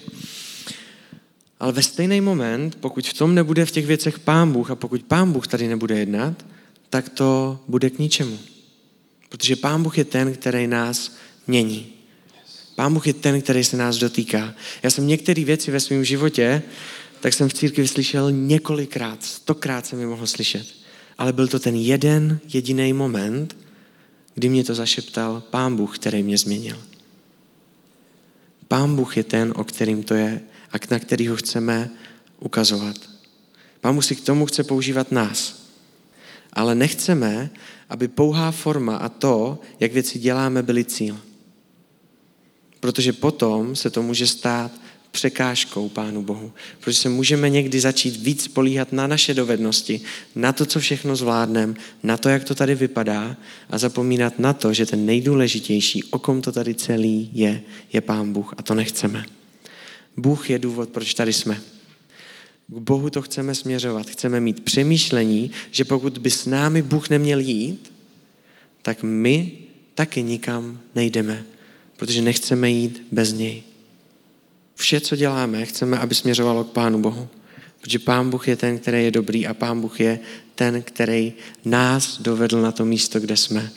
ale 1.61 1.73
ve 1.73 1.83
stejný 1.83 2.21
moment, 2.21 2.75
pokud 2.81 3.07
v 3.07 3.15
tom 3.15 3.35
nebude 3.35 3.67
v 3.67 3.71
těch 3.71 3.87
věcech 3.87 4.19
pán 4.19 4.53
Bůh 4.53 4.71
a 4.71 4.75
pokud 4.75 5.03
pán 5.03 5.33
Bůh 5.33 5.47
tady 5.47 5.69
nebude 5.69 5.99
jednat, 5.99 6.45
tak 6.91 7.09
to 7.09 7.61
bude 7.69 7.91
k 7.91 7.99
ničemu. 7.99 8.39
Protože 9.29 9.57
Pán 9.57 9.83
Bůh 9.83 9.99
je 9.99 10.05
ten, 10.05 10.33
který 10.33 10.67
nás 10.67 11.17
mění. 11.47 11.87
Pán 12.77 12.95
Bůh 12.95 13.07
je 13.07 13.15
ten, 13.15 13.43
který 13.43 13.65
se 13.65 13.77
nás 13.77 13.97
dotýká. 13.97 14.55
Já 14.83 14.91
jsem 14.91 15.07
některé 15.07 15.45
věci 15.45 15.71
ve 15.71 15.81
svém 15.81 16.05
životě, 16.05 16.62
tak 17.21 17.35
jsem 17.35 17.49
v 17.49 17.55
církvi 17.55 17.89
slyšel 17.89 18.33
několikrát, 18.33 19.25
stokrát 19.25 19.87
jsem 19.87 20.01
je 20.01 20.07
mohl 20.07 20.27
slyšet. 20.27 20.67
Ale 21.18 21.33
byl 21.33 21.48
to 21.48 21.59
ten 21.59 21.74
jeden 21.74 22.40
jediný 22.48 22.92
moment, 22.92 23.57
kdy 24.35 24.48
mě 24.48 24.64
to 24.64 24.74
zašeptal 24.74 25.42
Pán 25.50 25.76
Bůh, 25.76 25.98
který 25.98 26.22
mě 26.22 26.38
změnil. 26.38 26.79
Pán 28.68 28.96
Bůh 28.96 29.16
je 29.16 29.24
ten, 29.24 29.52
o 29.57 29.64
kterým 29.64 30.02
to 30.02 30.14
je 30.14 30.40
a 30.72 30.76
na 30.90 30.98
kterýho 30.98 31.37
chceme 31.37 31.90
ukazovat. 32.40 32.96
Pán 33.81 33.94
Bůh 33.94 34.05
si 34.05 34.16
k 34.16 34.24
tomu 34.24 34.46
chce 34.46 34.64
používat 34.64 35.12
nás. 35.12 35.66
Ale 36.52 36.74
nechceme, 36.74 37.50
aby 37.88 38.09
pouhá 38.09 38.50
forma 38.50 38.96
a 38.96 39.09
to, 39.09 39.59
jak 39.81 39.92
věci 39.92 40.18
děláme, 40.18 40.62
byly 40.62 40.85
cíl. 40.85 41.20
Protože 42.81 43.12
potom 43.12 43.76
se 43.76 43.90
to 43.90 44.02
může 44.02 44.26
stát 44.26 44.72
překážkou 45.16 45.88
Pánu 45.88 46.22
Bohu. 46.22 46.52
Protože 46.81 46.98
se 46.98 47.09
můžeme 47.09 47.50
někdy 47.50 47.81
začít 47.81 48.16
víc 48.16 48.48
políhat 48.48 48.92
na 48.92 49.07
naše 49.07 49.35
dovednosti, 49.35 50.00
na 50.35 50.52
to, 50.52 50.66
co 50.66 50.81
všechno 50.81 51.16
zvládneme, 51.16 51.74
na 52.02 52.16
to, 52.16 52.29
jak 52.29 52.44
to 52.44 52.55
tady 52.55 52.74
vypadá 52.74 53.37
a 53.70 53.79
zapomínat 53.79 54.38
na 54.38 54.52
to, 54.52 54.72
že 54.72 54.87
ten 54.87 55.07
nejdůležitější, 55.07 56.05
o 56.05 56.18
kom 56.18 56.42
to 56.42 56.52
tady 56.52 56.74
celý 56.74 57.31
je, 57.33 57.62
je 57.92 58.00
Pán 58.00 58.33
Bůh 58.33 58.55
a 58.57 58.62
to 58.62 58.74
nechceme. 58.74 59.24
Bůh 60.16 60.50
je 60.50 60.59
důvod, 60.59 60.88
proč 60.88 61.14
tady 61.14 61.33
jsme. 61.33 61.61
K 62.68 62.79
Bohu 62.79 63.11
to 63.11 63.22
chceme 63.22 63.55
směřovat. 63.55 64.07
Chceme 64.07 64.40
mít 64.40 64.61
přemýšlení, 64.61 65.50
že 65.70 65.85
pokud 65.85 66.18
by 66.18 66.31
s 66.31 66.46
námi 66.46 66.83
Bůh 66.83 67.11
neměl 67.11 67.38
jít, 67.38 67.92
tak 68.83 69.02
my 69.02 69.52
taky 69.94 70.22
nikam 70.22 70.81
nejdeme, 70.94 71.44
protože 71.96 72.22
nechceme 72.22 72.70
jít 72.70 73.02
bez 73.12 73.33
něj. 73.33 73.65
Vše, 74.77 75.01
co 75.01 75.17
děláme, 75.17 75.67
chceme, 75.67 75.99
aby 75.99 76.15
směřovalo 76.15 76.65
k 76.65 76.73
Pánu 76.73 76.99
Bohu. 76.99 77.29
Protože 77.81 77.99
Pán 77.99 78.31
Bůh 78.31 78.49
je 78.49 78.57
ten, 78.57 78.79
který 78.79 79.05
je 79.05 79.11
dobrý 79.11 79.47
a 79.47 79.55
Pán 79.55 79.81
Bůh 79.81 80.01
je 80.01 80.19
ten, 80.55 80.83
který 80.83 81.33
nás 81.65 82.23
dovedl 82.23 82.62
na 82.62 82.73
to 82.73 82.85
místo, 82.85 83.21
kde 83.21 83.37
jsme. 83.37 83.71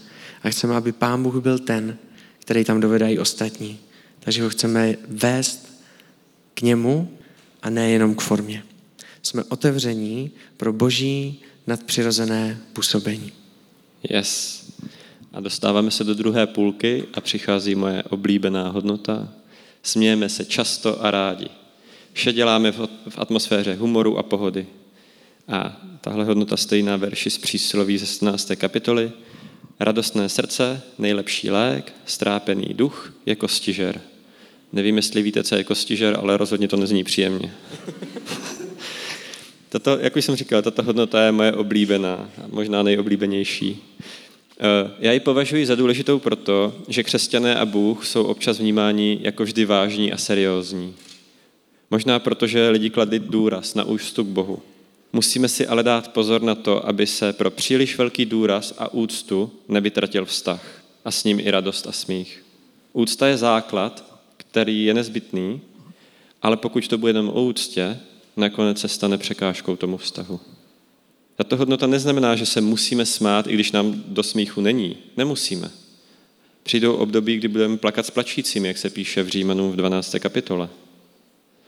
A 0.43 0.49
chceme, 0.49 0.75
aby 0.75 0.91
Pán 0.91 1.23
Bůh 1.23 1.35
byl 1.35 1.59
ten, 1.59 1.97
který 2.39 2.63
tam 2.63 2.79
dovede 2.79 3.13
i 3.13 3.19
ostatní. 3.19 3.79
Takže 4.19 4.43
ho 4.43 4.49
chceme 4.49 4.95
vést 5.07 5.81
k 6.53 6.61
němu 6.61 7.17
a 7.61 7.69
ne 7.69 7.89
jenom 7.89 8.15
k 8.15 8.21
formě. 8.21 8.63
Jsme 9.21 9.43
otevření 9.43 10.31
pro 10.57 10.73
boží 10.73 11.41
nadpřirozené 11.67 12.57
působení. 12.73 13.31
Yes. 14.09 14.63
A 15.33 15.39
dostáváme 15.39 15.91
se 15.91 16.03
do 16.03 16.13
druhé 16.13 16.47
půlky 16.47 17.03
a 17.13 17.21
přichází 17.21 17.75
moje 17.75 18.03
oblíbená 18.03 18.69
hodnota, 18.69 19.33
Smějeme 19.83 20.29
se 20.29 20.45
často 20.45 21.05
a 21.05 21.11
rádi. 21.11 21.47
Vše 22.13 22.33
děláme 22.33 22.71
v 22.71 23.17
atmosféře 23.17 23.75
humoru 23.75 24.17
a 24.17 24.23
pohody. 24.23 24.67
A 25.47 25.81
tahle 26.01 26.25
hodnota 26.25 26.57
stojí 26.57 26.83
na 26.83 26.97
verši 26.97 27.29
z 27.29 27.37
přísloví 27.37 27.97
ze 27.97 28.05
17. 28.05 28.51
kapitoly. 28.55 29.11
Radostné 29.79 30.29
srdce, 30.29 30.81
nejlepší 30.97 31.49
lék, 31.49 31.93
strápený 32.05 32.73
duch 32.73 33.13
je 33.25 33.35
kostižer. 33.35 34.01
Nevím, 34.73 34.97
jestli 34.97 35.21
víte, 35.21 35.43
co 35.43 35.55
je 35.55 35.63
kostižer, 35.63 36.17
ale 36.19 36.37
rozhodně 36.37 36.67
to 36.67 36.77
nezní 36.77 37.03
příjemně. 37.03 37.53
Tato, 39.69 39.99
jak 39.99 40.15
už 40.15 40.25
jsem 40.25 40.35
říkal, 40.35 40.61
tato 40.61 40.83
hodnota 40.83 41.23
je 41.23 41.31
moje 41.31 41.53
oblíbená, 41.53 42.29
možná 42.47 42.83
nejoblíbenější. 42.83 43.83
Eh, 44.61 44.91
já 44.99 45.11
ji 45.11 45.19
považuji 45.19 45.65
za 45.65 45.75
důležitou 45.75 46.19
proto, 46.19 46.75
že 46.87 47.03
křesťané 47.03 47.55
a 47.55 47.65
Bůh 47.65 48.05
jsou 48.05 48.23
občas 48.23 48.59
vnímáni 48.59 49.19
jako 49.21 49.43
vždy 49.43 49.65
vážní 49.65 50.13
a 50.13 50.17
seriózní. 50.17 50.95
Možná 51.91 52.19
proto, 52.19 52.47
že 52.47 52.69
lidi 52.69 52.89
kladli 52.89 53.19
důraz 53.19 53.75
na 53.75 53.83
úctu 53.83 54.23
k 54.23 54.27
Bohu. 54.27 54.59
Musíme 55.13 55.47
si 55.47 55.67
ale 55.67 55.83
dát 55.83 56.13
pozor 56.13 56.41
na 56.41 56.55
to, 56.55 56.87
aby 56.87 57.07
se 57.07 57.33
pro 57.33 57.51
příliš 57.51 57.97
velký 57.97 58.25
důraz 58.25 58.73
a 58.77 58.93
úctu 58.93 59.51
nevytratil 59.67 60.25
vztah 60.25 60.81
a 61.05 61.11
s 61.11 61.23
ním 61.23 61.39
i 61.39 61.51
radost 61.51 61.87
a 61.87 61.91
smích. 61.91 62.45
Úcta 62.93 63.27
je 63.27 63.37
základ, 63.37 64.21
který 64.37 64.83
je 64.83 64.93
nezbytný, 64.93 65.61
ale 66.41 66.57
pokud 66.57 66.87
to 66.87 66.97
bude 66.97 67.09
jenom 67.09 67.29
o 67.29 67.43
úctě, 67.43 67.99
nakonec 68.37 68.79
se 68.79 68.87
stane 68.87 69.17
překážkou 69.17 69.75
tomu 69.75 69.97
vztahu. 69.97 70.39
Tato 71.39 71.57
hodnota 71.57 71.87
neznamená, 71.87 72.35
že 72.35 72.45
se 72.45 72.61
musíme 72.61 73.05
smát, 73.05 73.47
i 73.47 73.53
když 73.53 73.71
nám 73.71 74.03
do 74.07 74.23
smíchu 74.23 74.61
není. 74.61 74.97
Nemusíme. 75.17 75.71
Přijdou 76.63 76.93
období, 76.93 77.37
kdy 77.37 77.47
budeme 77.47 77.77
plakat 77.77 78.05
s 78.05 78.11
plačícími, 78.11 78.67
jak 78.67 78.77
se 78.77 78.89
píše 78.89 79.23
v 79.23 79.27
Římanům 79.27 79.71
v 79.71 79.75
12. 79.75 80.15
kapitole. 80.19 80.69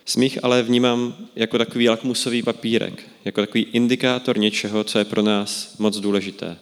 Smích 0.05 0.43
ale 0.43 0.63
vnímám 0.63 1.15
jako 1.35 1.57
takový 1.57 1.89
lakmusový 1.89 2.43
papírek, 2.43 3.03
jako 3.25 3.41
takový 3.41 3.63
indikátor 3.63 4.37
něčeho, 4.37 4.83
co 4.83 4.99
je 4.99 5.05
pro 5.05 5.21
nás 5.21 5.75
moc 5.79 5.99
důležité, 5.99 6.57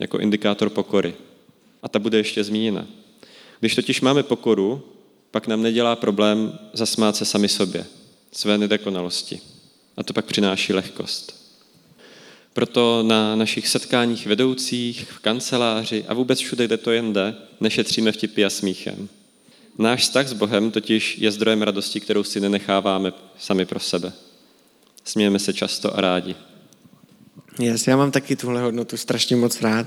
jako 0.00 0.18
indikátor 0.18 0.70
pokory. 0.70 1.14
A 1.82 1.88
ta 1.88 1.98
bude 1.98 2.18
ještě 2.18 2.44
zmíněna. 2.44 2.86
Když 3.60 3.74
totiž 3.74 4.00
máme 4.00 4.22
pokoru, 4.22 4.82
pak 5.30 5.46
nám 5.46 5.62
nedělá 5.62 5.96
problém 5.96 6.58
zasmát 6.72 7.16
se 7.16 7.24
sami 7.24 7.48
sobě, 7.48 7.86
své 8.32 8.58
nedokonalosti. 8.58 9.40
A 9.96 10.02
to 10.02 10.12
pak 10.12 10.24
přináší 10.24 10.72
lehkost. 10.72 11.39
Proto 12.52 13.02
na 13.06 13.36
našich 13.36 13.68
setkáních 13.68 14.26
vedoucích, 14.26 15.06
v 15.10 15.18
kanceláři 15.18 16.04
a 16.08 16.14
vůbec 16.14 16.38
všude, 16.38 16.66
kde 16.66 16.76
to 16.76 16.90
jen 16.90 17.12
jde, 17.12 17.34
nešetříme 17.60 18.12
vtipy 18.12 18.44
a 18.44 18.50
smíchem. 18.50 19.08
Náš 19.78 20.00
vztah 20.00 20.28
s 20.28 20.32
Bohem 20.32 20.70
totiž 20.70 21.18
je 21.18 21.32
zdrojem 21.32 21.62
radosti, 21.62 22.00
kterou 22.00 22.24
si 22.24 22.40
nenecháváme 22.40 23.12
sami 23.38 23.66
pro 23.66 23.80
sebe. 23.80 24.12
Smějeme 25.04 25.38
se 25.38 25.52
často 25.52 25.96
a 25.96 26.00
rádi. 26.00 26.34
Yes, 27.58 27.86
já 27.86 27.96
mám 27.96 28.10
taky 28.10 28.36
tuhle 28.36 28.62
hodnotu 28.62 28.96
strašně 28.96 29.36
moc 29.36 29.60
rád. 29.60 29.86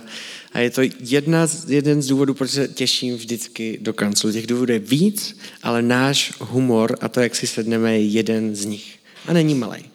A 0.54 0.60
je 0.60 0.70
to 0.70 0.82
jedna 1.00 1.48
jeden 1.68 2.02
z 2.02 2.08
důvodů, 2.08 2.34
proč 2.34 2.52
se 2.52 2.68
těším 2.68 3.16
vždycky 3.16 3.78
do 3.82 3.94
kanclu. 3.94 4.32
Těch 4.32 4.48
důvodů 4.48 4.74
je 4.74 4.80
víc, 4.80 5.38
ale 5.64 5.82
náš 5.82 6.34
humor 6.40 6.98
a 7.02 7.10
to, 7.10 7.20
jak 7.20 7.36
si 7.36 7.48
sedneme, 7.48 7.94
je 7.94 8.06
jeden 8.06 8.56
z 8.56 8.66
nich. 8.66 9.00
A 9.28 9.34
není 9.34 9.56
malý. 9.56 9.86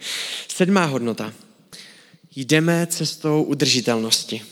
Sedmá 0.48 0.85
hodnota 0.85 1.33
jdeme 2.37 2.87
cestou 2.87 3.43
udržitelnosti. 3.43 4.43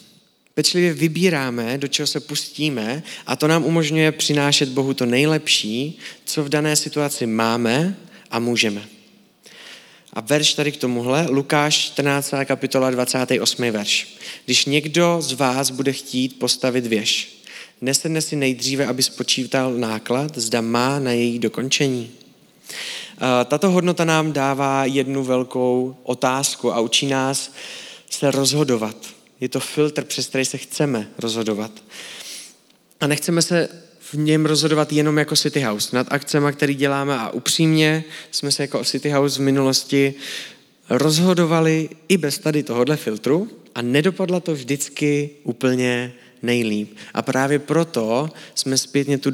Pečlivě 0.54 0.94
vybíráme, 0.94 1.78
do 1.78 1.88
čeho 1.88 2.06
se 2.06 2.20
pustíme 2.20 3.02
a 3.26 3.36
to 3.36 3.48
nám 3.48 3.64
umožňuje 3.64 4.12
přinášet 4.12 4.68
Bohu 4.68 4.94
to 4.94 5.06
nejlepší, 5.06 5.98
co 6.24 6.44
v 6.44 6.48
dané 6.48 6.76
situaci 6.76 7.26
máme 7.26 7.96
a 8.30 8.38
můžeme. 8.38 8.88
A 10.12 10.20
verš 10.20 10.54
tady 10.54 10.72
k 10.72 10.76
tomuhle, 10.76 11.26
Lukáš 11.30 11.76
14. 11.76 12.34
kapitola 12.44 12.90
28. 12.90 13.70
verš. 13.70 14.16
Když 14.44 14.64
někdo 14.64 15.16
z 15.20 15.32
vás 15.32 15.70
bude 15.70 15.92
chtít 15.92 16.38
postavit 16.38 16.86
věž, 16.86 17.42
nesedne 17.80 18.22
si 18.22 18.36
nejdříve, 18.36 18.86
aby 18.86 19.02
spočítal 19.02 19.74
náklad, 19.74 20.38
zda 20.38 20.60
má 20.60 20.98
na 20.98 21.12
její 21.12 21.38
dokončení. 21.38 22.10
Tato 23.44 23.70
hodnota 23.70 24.04
nám 24.04 24.32
dává 24.32 24.84
jednu 24.84 25.24
velkou 25.24 25.96
otázku 26.02 26.72
a 26.72 26.80
učí 26.80 27.06
nás 27.06 27.52
se 28.10 28.30
rozhodovat. 28.30 28.96
Je 29.40 29.48
to 29.48 29.60
filtr, 29.60 30.04
přes 30.04 30.26
který 30.26 30.44
se 30.44 30.58
chceme 30.58 31.08
rozhodovat. 31.18 31.70
A 33.00 33.06
nechceme 33.06 33.42
se 33.42 33.68
v 34.00 34.14
něm 34.14 34.46
rozhodovat 34.46 34.92
jenom 34.92 35.18
jako 35.18 35.36
City 35.36 35.60
House, 35.60 35.96
nad 35.96 36.06
akcemi, 36.10 36.52
které 36.52 36.74
děláme 36.74 37.18
a 37.18 37.30
upřímně 37.30 38.04
jsme 38.30 38.52
se 38.52 38.62
jako 38.62 38.84
City 38.84 39.10
House 39.10 39.38
v 39.38 39.42
minulosti 39.42 40.14
rozhodovali 40.90 41.88
i 42.08 42.16
bez 42.16 42.38
tady 42.38 42.62
tohohle 42.62 42.96
filtru 42.96 43.50
a 43.74 43.82
nedopadla 43.82 44.40
to 44.40 44.54
vždycky 44.54 45.30
úplně 45.44 46.12
nejlíp. 46.42 46.96
A 47.14 47.22
právě 47.22 47.58
proto 47.58 48.30
jsme 48.54 48.78
zpětně 48.78 49.18
tu 49.18 49.30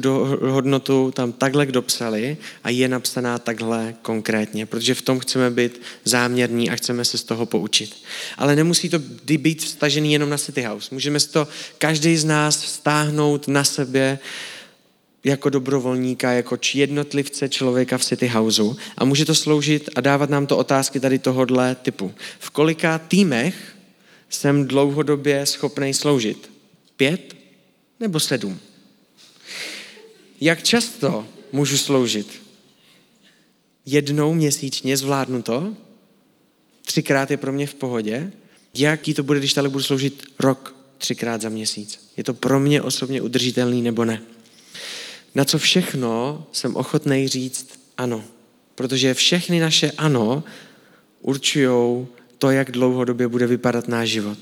hodnotu 0.49 1.11
tam 1.11 1.31
takhle 1.31 1.65
dopsali 1.65 2.37
a 2.63 2.69
je 2.69 2.87
napsaná 2.87 3.39
takhle 3.39 3.95
konkrétně, 4.01 4.65
protože 4.65 4.93
v 4.93 5.01
tom 5.01 5.19
chceme 5.19 5.49
být 5.49 5.81
záměrní 6.05 6.69
a 6.69 6.75
chceme 6.75 7.05
se 7.05 7.17
z 7.17 7.23
toho 7.23 7.45
poučit. 7.45 7.95
Ale 8.37 8.55
nemusí 8.55 8.89
to 8.89 8.99
být 9.37 9.63
vstažený 9.63 10.13
jenom 10.13 10.29
na 10.29 10.37
City 10.37 10.61
House. 10.61 10.89
Můžeme 10.95 11.19
to 11.19 11.47
každý 11.77 12.17
z 12.17 12.25
nás 12.25 12.65
stáhnout 12.65 13.47
na 13.47 13.63
sebe 13.63 14.19
jako 15.23 15.49
dobrovolníka, 15.49 16.31
jako 16.31 16.57
jednotlivce 16.73 17.49
člověka 17.49 17.97
v 17.97 18.05
City 18.05 18.27
Houseu 18.27 18.75
a 18.97 19.05
může 19.05 19.25
to 19.25 19.35
sloužit 19.35 19.89
a 19.95 20.01
dávat 20.01 20.29
nám 20.29 20.47
to 20.47 20.57
otázky 20.57 20.99
tady 20.99 21.19
tohohle 21.19 21.75
typu. 21.75 22.13
V 22.39 22.49
kolika 22.49 22.97
týmech 22.97 23.75
jsem 24.29 24.67
dlouhodobě 24.67 25.45
schopný 25.45 25.93
sloužit? 25.93 26.52
Pět 26.97 27.35
nebo 27.99 28.19
sedm? 28.19 28.59
Jak 30.41 30.63
často 30.63 31.27
můžu 31.51 31.77
sloužit? 31.77 32.41
Jednou 33.85 34.33
měsíčně 34.33 34.97
zvládnu 34.97 35.41
to? 35.41 35.75
Třikrát 36.85 37.31
je 37.31 37.37
pro 37.37 37.51
mě 37.51 37.67
v 37.67 37.73
pohodě? 37.73 38.31
jaký 38.73 39.13
to 39.13 39.23
bude, 39.23 39.39
když 39.39 39.53
tady 39.53 39.69
budu 39.69 39.83
sloužit 39.83 40.23
rok, 40.39 40.75
třikrát 40.97 41.41
za 41.41 41.49
měsíc. 41.49 41.99
Je 42.17 42.23
to 42.23 42.33
pro 42.33 42.59
mě 42.59 42.81
osobně 42.81 43.21
udržitelný 43.21 43.81
nebo 43.81 44.05
ne? 44.05 44.21
Na 45.35 45.45
co 45.45 45.57
všechno 45.57 46.43
jsem 46.51 46.75
ochotný 46.75 47.27
říct 47.27 47.79
ano. 47.97 48.23
Protože 48.75 49.13
všechny 49.13 49.59
naše 49.59 49.91
ano 49.91 50.43
určují 51.21 52.07
to, 52.37 52.51
jak 52.51 52.71
dlouhodobě 52.71 53.27
bude 53.27 53.47
vypadat 53.47 53.87
náš 53.87 54.09
život. 54.09 54.37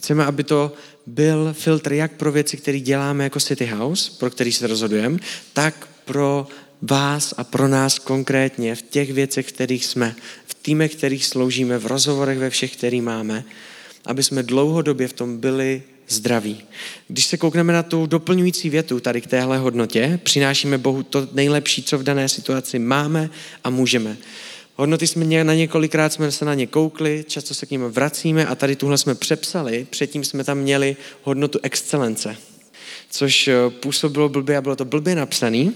Chceme, 0.00 0.24
aby 0.24 0.44
to 0.44 0.72
byl 1.06 1.52
filtr 1.52 1.92
jak 1.92 2.12
pro 2.12 2.32
věci, 2.32 2.56
které 2.56 2.80
děláme 2.80 3.24
jako 3.24 3.40
City 3.40 3.66
House, 3.66 4.10
pro 4.18 4.30
který 4.30 4.52
se 4.52 4.66
rozhodujeme, 4.66 5.18
tak 5.52 5.88
pro 6.04 6.46
vás 6.82 7.34
a 7.36 7.44
pro 7.44 7.68
nás 7.68 7.98
konkrétně 7.98 8.74
v 8.74 8.82
těch 8.82 9.12
věcech, 9.12 9.48
v 9.48 9.52
kterých 9.52 9.86
jsme, 9.86 10.16
v 10.46 10.54
týmech, 10.54 10.94
kterých 10.94 11.26
sloužíme, 11.26 11.78
v 11.78 11.86
rozhovorech 11.86 12.38
ve 12.38 12.50
všech, 12.50 12.76
který 12.76 13.00
máme, 13.00 13.44
aby 14.06 14.22
jsme 14.22 14.42
dlouhodobě 14.42 15.08
v 15.08 15.12
tom 15.12 15.38
byli 15.38 15.82
zdraví. 16.08 16.62
Když 17.08 17.26
se 17.26 17.36
koukneme 17.36 17.72
na 17.72 17.82
tu 17.82 18.06
doplňující 18.06 18.70
větu 18.70 19.00
tady 19.00 19.20
k 19.20 19.26
téhle 19.26 19.58
hodnotě, 19.58 20.20
přinášíme 20.22 20.78
Bohu 20.78 21.02
to 21.02 21.28
nejlepší, 21.32 21.82
co 21.82 21.98
v 21.98 22.02
dané 22.02 22.28
situaci 22.28 22.78
máme 22.78 23.30
a 23.64 23.70
můžeme. 23.70 24.16
Hodnoty 24.80 25.06
jsme 25.06 25.44
na 25.44 25.54
několikrát 25.54 26.12
jsme 26.12 26.32
se 26.32 26.44
na 26.44 26.54
ně 26.54 26.66
koukli, 26.66 27.24
často 27.28 27.54
se 27.54 27.66
k 27.66 27.70
ním 27.70 27.84
vracíme 27.84 28.46
a 28.46 28.54
tady 28.54 28.76
tuhle 28.76 28.98
jsme 28.98 29.14
přepsali, 29.14 29.86
předtím 29.90 30.24
jsme 30.24 30.44
tam 30.44 30.58
měli 30.58 30.96
hodnotu 31.22 31.58
excelence, 31.62 32.36
což 33.10 33.48
eh, 33.48 33.54
působilo 33.70 34.28
blbě 34.28 34.56
a 34.56 34.60
bylo 34.60 34.76
to 34.76 34.84
blbě 34.84 35.14
napsaný, 35.14 35.72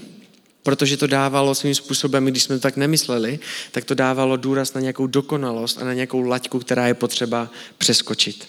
protože 0.63 0.97
to 0.97 1.07
dávalo 1.07 1.55
svým 1.55 1.75
způsobem, 1.75 2.25
když 2.25 2.43
jsme 2.43 2.55
to 2.55 2.61
tak 2.61 2.77
nemysleli, 2.77 3.39
tak 3.71 3.85
to 3.85 3.95
dávalo 3.95 4.37
důraz 4.37 4.73
na 4.73 4.81
nějakou 4.81 5.07
dokonalost 5.07 5.81
a 5.81 5.85
na 5.85 5.93
nějakou 5.93 6.21
laťku, 6.21 6.59
která 6.59 6.87
je 6.87 6.93
potřeba 6.93 7.49
přeskočit. 7.77 8.47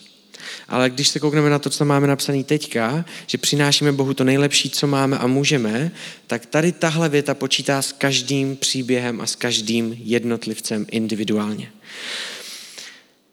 Ale 0.69 0.91
když 0.91 1.09
se 1.09 1.21
koukneme 1.21 1.51
na 1.51 1.59
to, 1.59 1.71
co 1.71 1.85
máme 1.85 2.07
napsané 2.07 2.45
teďka, 2.45 3.05
že 3.27 3.39
přinášíme 3.39 3.93
Bohu 3.93 4.15
to 4.15 4.25
nejlepší, 4.25 4.71
co 4.71 4.87
máme 4.87 5.19
a 5.19 5.27
můžeme, 5.27 5.91
tak 6.27 6.47
tady 6.47 6.73
tahle 6.73 7.09
věta 7.09 7.35
počítá 7.35 7.83
s 7.83 7.93
každým 7.93 8.57
příběhem 8.57 9.21
a 9.21 9.27
s 9.27 9.37
každým 9.37 9.97
jednotlivcem 9.99 10.87
individuálně. 10.91 11.73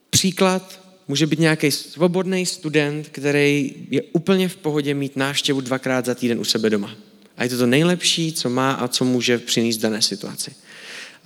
Příklad 0.09 0.83
může 1.07 1.27
být 1.27 1.39
nějaký 1.39 1.71
svobodný 1.71 2.45
student, 2.45 3.09
který 3.09 3.73
je 3.89 4.01
úplně 4.01 4.49
v 4.49 4.55
pohodě 4.55 4.93
mít 4.93 5.15
návštěvu 5.15 5.61
dvakrát 5.61 6.05
za 6.05 6.15
týden 6.15 6.39
u 6.39 6.43
sebe 6.43 6.69
doma. 6.69 6.95
A 7.37 7.43
je 7.43 7.49
to 7.49 7.57
to 7.57 7.65
nejlepší, 7.65 8.33
co 8.33 8.49
má 8.49 8.71
a 8.71 8.87
co 8.87 9.05
může 9.05 9.37
přinést 9.37 9.77
dané 9.77 10.01
situaci. 10.01 10.51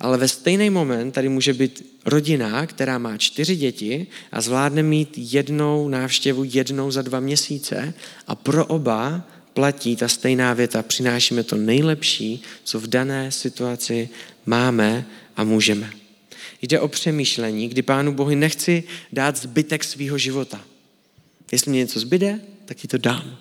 Ale 0.00 0.18
ve 0.18 0.28
stejný 0.28 0.70
moment 0.70 1.12
tady 1.12 1.28
může 1.28 1.54
být 1.54 2.00
rodina, 2.04 2.66
která 2.66 2.98
má 2.98 3.16
čtyři 3.16 3.56
děti 3.56 4.06
a 4.32 4.40
zvládne 4.40 4.82
mít 4.82 5.14
jednou 5.16 5.88
návštěvu 5.88 6.44
jednou 6.44 6.90
za 6.90 7.02
dva 7.02 7.20
měsíce 7.20 7.94
a 8.26 8.34
pro 8.34 8.66
oba 8.66 9.22
platí 9.54 9.96
ta 9.96 10.08
stejná 10.08 10.54
věta. 10.54 10.82
Přinášíme 10.82 11.42
to 11.42 11.56
nejlepší, 11.56 12.42
co 12.64 12.80
v 12.80 12.86
dané 12.86 13.32
situaci 13.32 14.08
máme 14.46 15.06
a 15.36 15.44
můžeme. 15.44 15.90
Jde 16.62 16.80
o 16.80 16.88
přemýšlení, 16.88 17.68
kdy 17.68 17.82
Pánu 17.82 18.12
Bohu 18.12 18.30
nechci 18.30 18.84
dát 19.12 19.36
zbytek 19.36 19.84
svého 19.84 20.18
života. 20.18 20.60
Jestli 21.52 21.70
mě 21.70 21.80
něco 21.80 22.00
zbyde, 22.00 22.40
tak 22.64 22.76
ti 22.76 22.88
to 22.88 22.98
dám. 22.98 23.36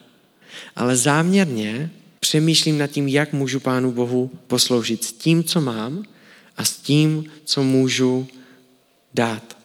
Ale 0.76 0.96
záměrně 0.96 1.89
přemýšlím 2.20 2.78
nad 2.78 2.88
tím, 2.88 3.08
jak 3.08 3.34
můžu 3.34 3.60
Pánu 3.60 3.91
Bohu 3.91 4.32
posloužit 4.48 5.04
s 5.04 5.13
tím, 5.13 5.43
co 5.43 5.62
mám 5.62 6.04
a 6.58 6.65
s 6.65 6.78
tím, 6.78 7.32
co 7.46 7.63
můžu 7.63 8.28
dát. 9.13 9.58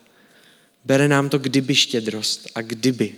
Bere 0.85 1.09
nám 1.09 1.28
to 1.28 1.38
kdyby 1.38 1.74
štědrost 1.74 2.48
a 2.55 2.62
kdyby. 2.62 3.14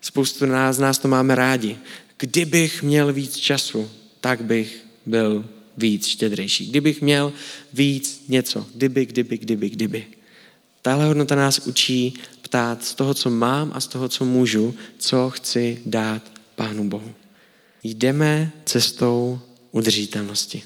Spoustu 0.00 0.46
nás, 0.46 0.78
nás 0.78 0.98
to 0.98 1.08
máme 1.08 1.34
rádi. 1.34 1.78
Kdybych 2.18 2.82
měl 2.82 3.12
víc 3.12 3.36
času, 3.36 3.90
tak 4.20 4.44
bych 4.44 4.84
byl 5.06 5.48
víc 5.76 6.06
štědřejší. 6.06 6.66
Kdybych 6.66 7.02
měl 7.02 7.32
víc 7.72 8.24
něco. 8.28 8.66
Kdyby, 8.74 9.06
kdyby, 9.06 9.38
kdyby, 9.38 9.70
kdyby. 9.70 10.06
Tahle 10.82 11.04
hodnota 11.06 11.34
nás 11.34 11.58
učí 11.58 12.14
ptát 12.42 12.84
z 12.84 12.94
toho, 12.94 13.14
co 13.14 13.30
mám 13.30 13.70
a 13.74 13.80
z 13.80 13.86
toho, 13.86 14.08
co 14.08 14.24
můžu, 14.24 14.74
co 14.98 15.30
chci 15.30 15.82
dát 15.86 16.22
Pánu 16.54 16.88
Bohu. 16.88 17.14
Jdeme 17.82 18.52
cestou 18.64 19.40
udržitelnosti. 19.70 20.62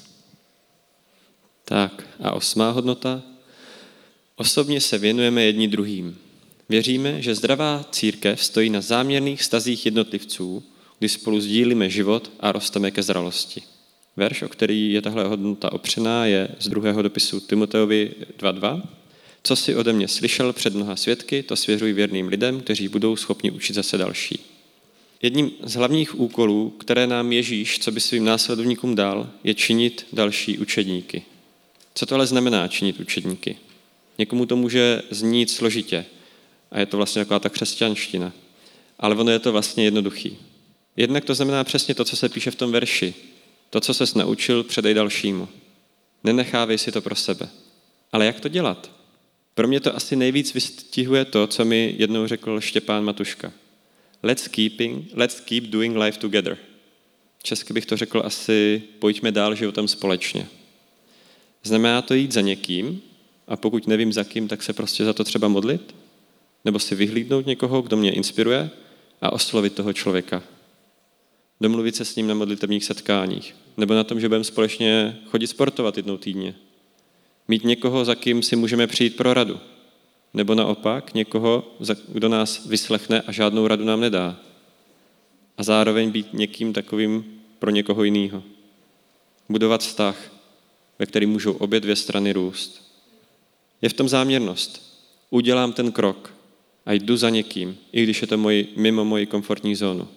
Tak 1.71 2.07
a 2.19 2.31
osmá 2.31 2.71
hodnota. 2.71 3.21
Osobně 4.35 4.81
se 4.81 4.97
věnujeme 4.97 5.43
jedni 5.43 5.67
druhým. 5.67 6.17
Věříme, 6.69 7.21
že 7.21 7.35
zdravá 7.35 7.85
církev 7.91 8.43
stojí 8.43 8.69
na 8.69 8.81
záměrných 8.81 9.43
stazích 9.43 9.85
jednotlivců, 9.85 10.63
kdy 10.99 11.09
spolu 11.09 11.41
sdílíme 11.41 11.89
život 11.89 12.31
a 12.39 12.51
rosteme 12.51 12.91
ke 12.91 13.03
zralosti. 13.03 13.61
Verš, 14.17 14.41
o 14.41 14.49
který 14.49 14.93
je 14.93 15.01
tahle 15.01 15.23
hodnota 15.23 15.71
opřená, 15.71 16.25
je 16.25 16.49
z 16.59 16.67
druhého 16.67 17.01
dopisu 17.01 17.39
Timoteovi 17.39 18.11
2.2. 18.39 18.81
Co 19.43 19.55
si 19.55 19.75
ode 19.75 19.93
mě 19.93 20.07
slyšel 20.07 20.53
před 20.53 20.75
mnoha 20.75 20.95
svědky, 20.95 21.43
to 21.43 21.55
svěřuj 21.55 21.93
věrným 21.93 22.27
lidem, 22.27 22.59
kteří 22.59 22.87
budou 22.87 23.15
schopni 23.15 23.51
učit 23.51 23.73
zase 23.73 23.97
další. 23.97 24.39
Jedním 25.21 25.51
z 25.63 25.73
hlavních 25.73 26.19
úkolů, 26.19 26.69
které 26.69 27.07
nám 27.07 27.31
Ježíš, 27.31 27.79
co 27.79 27.91
by 27.91 27.99
svým 27.99 28.25
následovníkům 28.25 28.95
dal, 28.95 29.29
je 29.43 29.53
činit 29.53 30.07
další 30.13 30.57
učedníky. 30.57 31.23
Co 31.95 32.05
to 32.05 32.15
ale 32.15 32.27
znamená 32.27 32.67
činit 32.67 32.99
učedníky? 32.99 33.57
Někomu 34.17 34.45
to 34.45 34.55
může 34.55 35.01
znít 35.09 35.49
složitě 35.49 36.05
a 36.71 36.79
je 36.79 36.85
to 36.85 36.97
vlastně 36.97 37.21
taková 37.21 37.39
ta 37.39 37.49
křesťanština. 37.49 38.33
Ale 38.99 39.15
ono 39.15 39.31
je 39.31 39.39
to 39.39 39.51
vlastně 39.51 39.83
jednoduchý. 39.83 40.37
Jednak 40.97 41.25
to 41.25 41.35
znamená 41.35 41.63
přesně 41.63 41.95
to, 41.95 42.05
co 42.05 42.15
se 42.15 42.29
píše 42.29 42.51
v 42.51 42.55
tom 42.55 42.71
verši. 42.71 43.13
To, 43.69 43.81
co 43.81 43.93
ses 43.93 44.13
naučil, 44.13 44.63
předej 44.63 44.93
dalšímu. 44.93 45.47
Nenechávej 46.23 46.77
si 46.77 46.91
to 46.91 47.01
pro 47.01 47.15
sebe. 47.15 47.49
Ale 48.11 48.25
jak 48.25 48.39
to 48.39 48.47
dělat? 48.47 48.91
Pro 49.53 49.67
mě 49.67 49.79
to 49.79 49.95
asi 49.95 50.15
nejvíc 50.15 50.53
vystihuje 50.53 51.25
to, 51.25 51.47
co 51.47 51.65
mi 51.65 51.95
jednou 51.97 52.27
řekl 52.27 52.61
Štěpán 52.61 53.03
Matuška. 53.03 53.51
Let's, 54.23 54.47
keeping, 54.47 55.09
let's 55.13 55.39
keep 55.39 55.63
doing 55.63 55.97
life 55.97 56.19
together. 56.19 56.57
Česky 57.43 57.73
bych 57.73 57.85
to 57.85 57.97
řekl 57.97 58.21
asi 58.25 58.81
pojďme 58.99 59.31
dál 59.31 59.55
životem 59.55 59.87
společně. 59.87 60.47
Znamená 61.63 62.01
to 62.01 62.13
jít 62.13 62.31
za 62.31 62.41
někým 62.41 63.01
a 63.47 63.55
pokud 63.55 63.87
nevím 63.87 64.13
za 64.13 64.23
kým, 64.23 64.47
tak 64.47 64.63
se 64.63 64.73
prostě 64.73 65.05
za 65.05 65.13
to 65.13 65.23
třeba 65.23 65.47
modlit? 65.47 65.95
Nebo 66.65 66.79
si 66.79 66.95
vyhlídnout 66.95 67.45
někoho, 67.45 67.81
kdo 67.81 67.97
mě 67.97 68.11
inspiruje 68.11 68.69
a 69.21 69.33
oslovit 69.33 69.75
toho 69.75 69.93
člověka. 69.93 70.43
Domluvit 71.61 71.95
se 71.95 72.05
s 72.05 72.15
ním 72.15 72.27
na 72.27 72.33
modlitevních 72.33 72.85
setkáních. 72.85 73.55
Nebo 73.77 73.93
na 73.93 74.03
tom, 74.03 74.19
že 74.19 74.27
budeme 74.27 74.43
společně 74.43 75.17
chodit 75.25 75.47
sportovat 75.47 75.97
jednou 75.97 76.17
týdně. 76.17 76.55
Mít 77.47 77.63
někoho, 77.63 78.05
za 78.05 78.15
kým 78.15 78.43
si 78.43 78.55
můžeme 78.55 78.87
přijít 78.87 79.15
pro 79.15 79.33
radu. 79.33 79.59
Nebo 80.33 80.55
naopak 80.55 81.13
někoho, 81.13 81.75
kdo 82.07 82.29
nás 82.29 82.65
vyslechne 82.65 83.21
a 83.21 83.31
žádnou 83.31 83.67
radu 83.67 83.85
nám 83.85 84.01
nedá. 84.01 84.39
A 85.57 85.63
zároveň 85.63 86.11
být 86.11 86.33
někým 86.33 86.73
takovým 86.73 87.41
pro 87.59 87.71
někoho 87.71 88.03
jiného. 88.03 88.43
Budovat 89.49 89.81
vztah, 89.81 90.31
ve 91.01 91.05
který 91.05 91.25
můžou 91.25 91.53
obě 91.53 91.79
dvě 91.79 91.95
strany 91.95 92.33
růst. 92.33 92.81
Je 93.81 93.89
v 93.89 93.93
tom 93.93 94.09
záměrnost. 94.09 94.97
Udělám 95.29 95.73
ten 95.73 95.91
krok 95.91 96.33
a 96.85 96.93
jdu 96.93 97.17
za 97.17 97.29
někým, 97.29 97.77
i 97.91 98.03
když 98.03 98.21
je 98.21 98.27
to 98.27 98.37
moji, 98.37 98.73
mimo 98.75 99.05
moji 99.05 99.25
komfortní 99.25 99.75
zónu. 99.75 100.07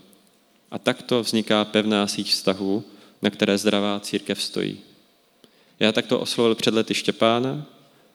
A 0.70 0.78
takto 0.78 1.22
vzniká 1.22 1.64
pevná 1.64 2.06
síť 2.06 2.30
vztahů, 2.30 2.84
na 3.22 3.30
které 3.30 3.58
zdravá 3.58 4.00
církev 4.00 4.42
stojí. 4.42 4.80
Já 5.80 5.92
takto 5.92 6.20
oslovil 6.20 6.54
před 6.54 6.74
lety 6.74 6.94
Štěpána, 6.94 7.66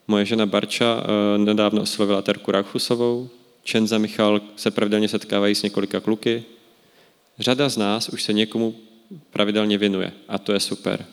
moje 0.07 0.25
žena 0.25 0.45
Barča 0.45 1.03
eh, 1.03 1.37
nedávno 1.37 1.81
oslovila 1.81 2.21
Terku 2.21 2.51
Rachusovou, 2.51 3.29
Čenza 3.63 3.97
Michal 3.97 4.41
se 4.55 4.71
pravidelně 4.71 5.07
setkávají 5.07 5.55
s 5.55 5.63
několika 5.63 5.99
kluky. 5.99 6.43
Řada 7.39 7.69
z 7.69 7.77
nás 7.77 8.09
už 8.09 8.23
se 8.23 8.33
někomu 8.33 8.75
pravidelně 9.29 9.77
věnuje 9.77 10.11
a 10.27 10.37
to 10.37 10.53
je 10.53 10.59
super 10.59 11.05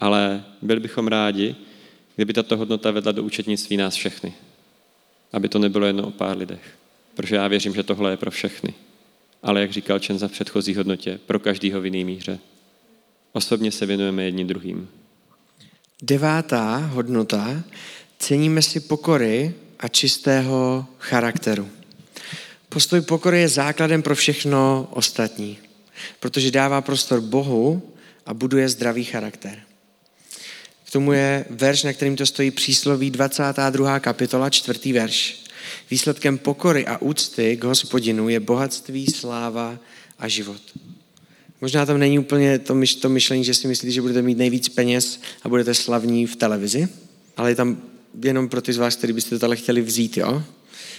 ale 0.00 0.44
byli 0.62 0.80
bychom 0.80 1.08
rádi, 1.08 1.56
kdyby 2.16 2.32
tato 2.32 2.56
hodnota 2.56 2.90
vedla 2.90 3.12
do 3.12 3.22
účetnictví 3.22 3.76
nás 3.76 3.94
všechny. 3.94 4.34
Aby 5.32 5.48
to 5.48 5.58
nebylo 5.58 5.86
jen 5.86 6.00
o 6.00 6.10
pár 6.10 6.36
lidech. 6.36 6.62
Protože 7.14 7.36
já 7.36 7.48
věřím, 7.48 7.74
že 7.74 7.82
tohle 7.82 8.10
je 8.10 8.16
pro 8.16 8.30
všechny. 8.30 8.74
Ale 9.42 9.60
jak 9.60 9.72
říkal 9.72 9.98
Čenza 9.98 10.28
v 10.28 10.32
předchozí 10.32 10.74
hodnotě, 10.74 11.20
pro 11.26 11.38
každýho 11.38 11.80
v 11.80 11.84
jiný 11.84 12.04
míře. 12.04 12.38
Osobně 13.32 13.72
se 13.72 13.86
věnujeme 13.86 14.24
jedním 14.24 14.46
druhým. 14.46 14.88
Devátá 16.02 16.76
hodnota. 16.76 17.62
Ceníme 18.18 18.62
si 18.62 18.80
pokory 18.80 19.54
a 19.78 19.88
čistého 19.88 20.86
charakteru. 20.98 21.68
Postoj 22.68 23.00
pokory 23.00 23.40
je 23.40 23.48
základem 23.48 24.02
pro 24.02 24.14
všechno 24.14 24.88
ostatní, 24.90 25.58
protože 26.20 26.50
dává 26.50 26.80
prostor 26.80 27.20
Bohu 27.20 27.82
a 28.26 28.34
buduje 28.34 28.68
zdravý 28.68 29.04
charakter. 29.04 29.62
Tomu 30.90 31.12
je 31.12 31.44
verš, 31.50 31.82
na 31.82 31.92
kterým 31.92 32.16
to 32.16 32.26
stojí 32.26 32.50
přísloví 32.50 33.10
22. 33.10 34.00
kapitola, 34.00 34.50
čtvrtý 34.50 34.92
verš. 34.92 35.44
Výsledkem 35.90 36.38
pokory 36.38 36.86
a 36.86 36.98
úcty 36.98 37.56
k 37.56 37.64
hospodinu 37.64 38.28
je 38.28 38.40
bohatství, 38.40 39.06
sláva 39.06 39.78
a 40.18 40.28
život. 40.28 40.60
Možná 41.60 41.86
tam 41.86 41.98
není 41.98 42.18
úplně 42.18 42.58
to, 42.58 42.74
myš, 42.74 42.94
to 42.94 43.08
myšlení, 43.08 43.44
že 43.44 43.54
si 43.54 43.68
myslíte, 43.68 43.92
že 43.92 44.00
budete 44.00 44.22
mít 44.22 44.38
nejvíc 44.38 44.68
peněz 44.68 45.20
a 45.42 45.48
budete 45.48 45.74
slavní 45.74 46.26
v 46.26 46.36
televizi, 46.36 46.88
ale 47.36 47.50
je 47.50 47.54
tam 47.54 47.82
jenom 48.22 48.48
pro 48.48 48.62
ty 48.62 48.72
z 48.72 48.76
vás, 48.76 48.96
kteří 48.96 49.12
byste 49.12 49.38
to 49.38 49.46
ale 49.46 49.56
chtěli 49.56 49.82
vzít, 49.82 50.16
jo? 50.16 50.42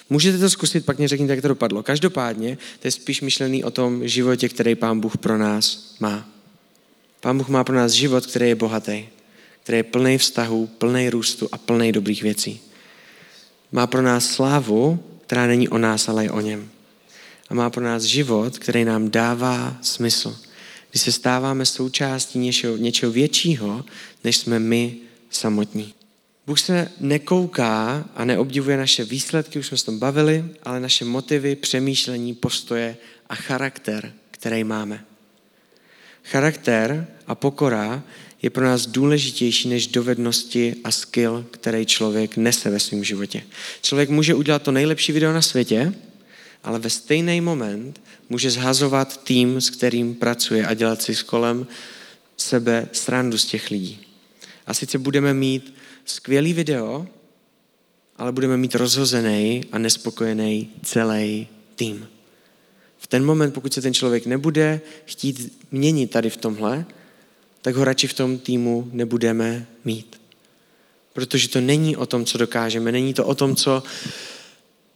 Můžete 0.10 0.38
to 0.38 0.50
zkusit, 0.50 0.86
pak 0.86 0.98
mě 0.98 1.08
řekněte, 1.08 1.34
jak 1.34 1.42
to 1.42 1.48
dopadlo. 1.48 1.84
Každopádně 1.84 2.58
to 2.80 2.88
je 2.88 2.92
spíš 2.92 3.22
myšlený 3.22 3.64
o 3.64 3.72
tom 3.72 4.08
životě, 4.08 4.50
který 4.50 4.76
Pán 4.76 5.00
Bůh 5.00 5.18
pro 5.18 5.38
nás 5.38 5.96
má. 6.00 6.30
Pán 7.20 7.38
Bůh 7.38 7.50
má 7.50 7.64
pro 7.64 7.76
nás 7.76 7.92
život, 7.92 8.26
který 8.26 8.48
je 8.48 8.56
bohatý, 8.56 9.06
který 9.64 9.78
je 9.78 9.84
plný 9.84 10.18
vztahů, 10.18 10.68
plný 10.68 11.10
růstu 11.10 11.50
a 11.52 11.58
plný 11.58 11.92
dobrých 11.92 12.24
věcí. 12.24 12.62
Má 13.72 13.88
pro 13.88 14.02
nás 14.02 14.26
slávu, 14.26 15.04
která 15.26 15.48
není 15.48 15.70
o 15.70 15.78
nás, 15.78 16.10
ale 16.10 16.24
je 16.24 16.32
o 16.32 16.42
něm. 16.42 16.70
A 17.50 17.54
má 17.54 17.70
pro 17.70 17.84
nás 17.84 18.04
život, 18.04 18.60
který 18.60 18.86
nám 18.86 19.12
dává 19.12 19.78
smysl. 19.82 20.38
Kdy 20.92 21.00
se 21.00 21.12
stáváme 21.12 21.66
součástí 21.66 22.40
něčeho, 22.40 22.78
něčeho 22.78 23.12
většího, 23.12 23.86
než 24.24 24.38
jsme 24.38 24.60
my 24.60 24.96
samotní. 25.30 25.94
Bůh 26.48 26.60
se 26.60 26.92
nekouká 27.00 28.06
a 28.16 28.26
neobdivuje 28.26 28.78
naše 28.78 29.04
výsledky, 29.04 29.60
už 29.60 29.68
jsme 29.68 29.78
se 29.78 29.86
tom 29.86 30.00
bavili, 30.00 30.46
ale 30.64 30.80
naše 30.80 31.06
motivy, 31.06 31.56
přemýšlení, 31.56 32.34
postoje 32.34 32.98
a 33.30 33.36
charakter, 33.36 34.14
který 34.32 34.64
máme. 34.64 35.06
Charakter 36.24 37.08
a 37.28 37.36
pokora 37.36 38.04
je 38.42 38.50
pro 38.50 38.66
nás 38.66 38.86
důležitější 38.86 39.70
než 39.70 39.88
dovednosti 39.88 40.76
a 40.84 40.92
skill, 40.92 41.46
který 41.52 41.86
člověk 41.86 42.38
nese 42.38 42.70
ve 42.70 42.80
svém 42.80 43.04
životě. 43.04 43.44
Člověk 43.82 44.10
může 44.10 44.34
udělat 44.34 44.62
to 44.62 44.72
nejlepší 44.72 45.12
video 45.12 45.34
na 45.34 45.42
světě, 45.42 45.94
ale 46.64 46.80
ve 46.80 46.90
stejný 46.90 47.42
moment 47.42 48.02
může 48.30 48.52
zhazovat 48.52 49.24
tým, 49.24 49.62
s 49.62 49.70
kterým 49.70 50.16
pracuje 50.16 50.66
a 50.66 50.74
dělat 50.74 51.02
si 51.02 51.16
s 51.16 51.24
kolem 51.24 51.68
sebe 52.38 52.88
srandu 52.92 53.38
z 53.38 53.46
těch 53.46 53.72
lidí. 53.72 54.00
A 54.68 54.74
sice 54.74 54.98
budeme 54.98 55.34
mít 55.34 55.74
skvělý 56.06 56.54
video, 56.54 57.08
ale 58.18 58.32
budeme 58.32 58.58
mít 58.58 58.76
rozhozený 58.76 59.66
a 59.72 59.78
nespokojený 59.78 60.70
celý 60.84 61.48
tým. 61.76 62.08
V 62.98 63.08
ten 63.08 63.26
moment, 63.26 63.52
pokud 63.52 63.74
se 63.74 63.82
ten 63.82 63.94
člověk 63.94 64.26
nebude 64.26 64.82
chtít 65.06 65.58
měnit 65.72 66.12
tady 66.12 66.30
v 66.30 66.38
tomhle, 66.38 66.86
tak 67.62 67.76
ho 67.76 67.84
radši 67.84 68.08
v 68.08 68.14
tom 68.14 68.38
týmu 68.38 68.90
nebudeme 68.94 69.68
mít. 69.86 70.22
Protože 71.14 71.50
to 71.50 71.62
není 71.62 71.98
o 71.98 72.06
tom, 72.06 72.26
co 72.26 72.38
dokážeme, 72.38 72.92
není 72.92 73.14
to 73.14 73.26
o 73.26 73.36
tom, 73.36 73.56
co 73.56 73.84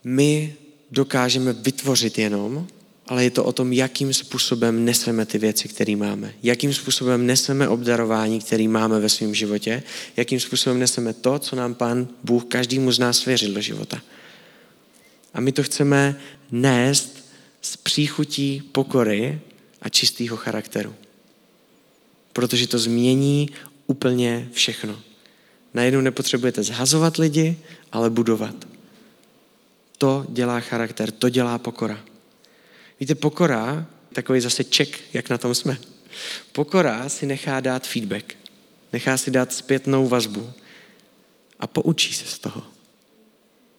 my 0.04 0.56
dokážeme 0.92 1.54
vytvořit 1.54 2.18
jenom, 2.18 2.68
ale 3.08 3.24
je 3.24 3.32
to 3.32 3.44
o 3.44 3.52
tom, 3.52 3.74
jakým 3.74 4.14
způsobem 4.14 4.86
neseme 4.86 5.26
ty 5.26 5.38
věci, 5.38 5.68
které 5.68 5.96
máme. 5.96 6.34
Jakým 6.44 6.74
způsobem 6.74 7.26
neseme 7.26 7.68
obdarování, 7.68 8.40
které 8.40 8.68
máme 8.68 9.00
ve 9.00 9.10
svém 9.10 9.36
životě. 9.36 9.84
Jakým 10.18 10.40
způsobem 10.40 10.80
neseme 10.80 11.14
to, 11.14 11.40
co 11.40 11.56
nám 11.56 11.74
Pán 11.74 12.08
Bůh 12.24 12.46
každému 12.46 12.92
z 12.92 13.00
nás 13.00 13.18
svěřil 13.18 13.54
do 13.54 13.62
života. 13.62 14.02
A 15.34 15.42
my 15.42 15.52
to 15.52 15.64
chceme 15.64 16.20
nést 16.52 17.26
z 17.62 17.78
příchutí 17.78 18.62
pokory 18.72 19.40
a 19.82 19.90
čistého 19.90 20.38
charakteru. 20.38 20.96
Protože 22.36 22.68
to 22.68 22.80
změní 22.80 23.50
úplně 23.88 24.50
všechno. 24.52 25.00
Najednou 25.74 26.02
nepotřebujete 26.02 26.64
zhazovat 26.64 27.18
lidi, 27.18 27.58
ale 27.92 28.10
budovat. 28.10 28.56
To 29.98 30.26
dělá 30.30 30.60
charakter, 30.60 31.12
to 31.12 31.30
dělá 31.30 31.58
pokora. 31.58 32.00
Víte, 33.00 33.16
pokora, 33.16 33.86
takový 34.14 34.40
zase 34.42 34.64
ček, 34.64 35.00
jak 35.14 35.30
na 35.30 35.38
tom 35.38 35.56
jsme. 35.56 35.78
Pokora 36.52 37.10
si 37.10 37.26
nechá 37.26 37.60
dát 37.60 37.88
feedback, 37.88 38.36
nechá 38.94 39.18
si 39.18 39.32
dát 39.32 39.54
zpětnou 39.54 40.08
vazbu 40.08 40.54
a 41.60 41.68
poučí 41.68 42.14
se 42.14 42.26
z 42.26 42.40
toho. 42.40 42.64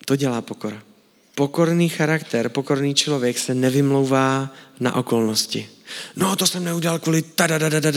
To 0.05 0.16
dělá 0.16 0.42
pokora. 0.42 0.83
Pokorný 1.38 1.88
charakter, 1.88 2.49
pokorný 2.49 2.94
člověk 2.94 3.38
se 3.38 3.55
nevymlouvá 3.55 4.55
na 4.81 4.94
okolnosti. 4.94 5.68
No, 6.16 6.37
to 6.37 6.46
jsem 6.46 6.64
neudělal 6.64 6.99
kvůli 6.99 7.25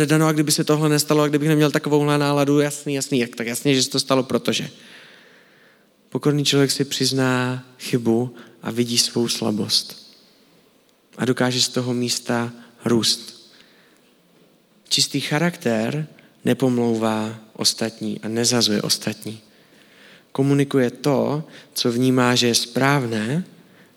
da, 0.06 0.17
no 0.17 0.28
a 0.28 0.32
kdyby 0.32 0.52
se 0.52 0.63
tohle 0.63 0.89
nestalo, 0.89 1.23
a 1.23 1.28
kdybych 1.28 1.49
neměl 1.49 1.71
takovouhle 1.71 2.17
náladu, 2.17 2.60
jasný, 2.60 2.93
jasný, 2.93 3.19
jak 3.19 3.36
tak 3.36 3.47
jasně, 3.47 3.75
že 3.75 3.84
se 3.84 3.89
to 3.89 3.99
stalo, 3.99 4.23
protože. 4.23 4.69
Pokorný 6.10 6.45
člověk 6.45 6.71
si 6.71 6.86
přizná 6.86 7.65
chybu 7.80 8.36
a 8.62 8.71
vidí 8.71 8.97
svou 8.97 9.28
slabost 9.28 10.15
a 11.17 11.25
dokáže 11.25 11.62
z 11.62 11.69
toho 11.69 11.93
místa 11.93 12.52
růst. 12.86 13.52
Čistý 14.89 15.19
charakter 15.19 16.08
nepomlouvá 16.45 17.39
ostatní 17.54 18.19
a 18.19 18.28
nezazuje 18.28 18.82
ostatní. 18.82 19.41
Komunikuje 20.32 20.89
to, 20.89 21.44
co 21.74 21.92
vnímá, 21.92 22.36
že 22.36 22.48
je 22.48 22.56
správné, 22.56 23.46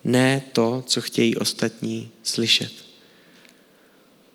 ne 0.04 0.42
to, 0.52 0.84
co 0.86 1.00
chtějí 1.00 1.36
ostatní 1.36 2.10
slyšet. 2.22 2.72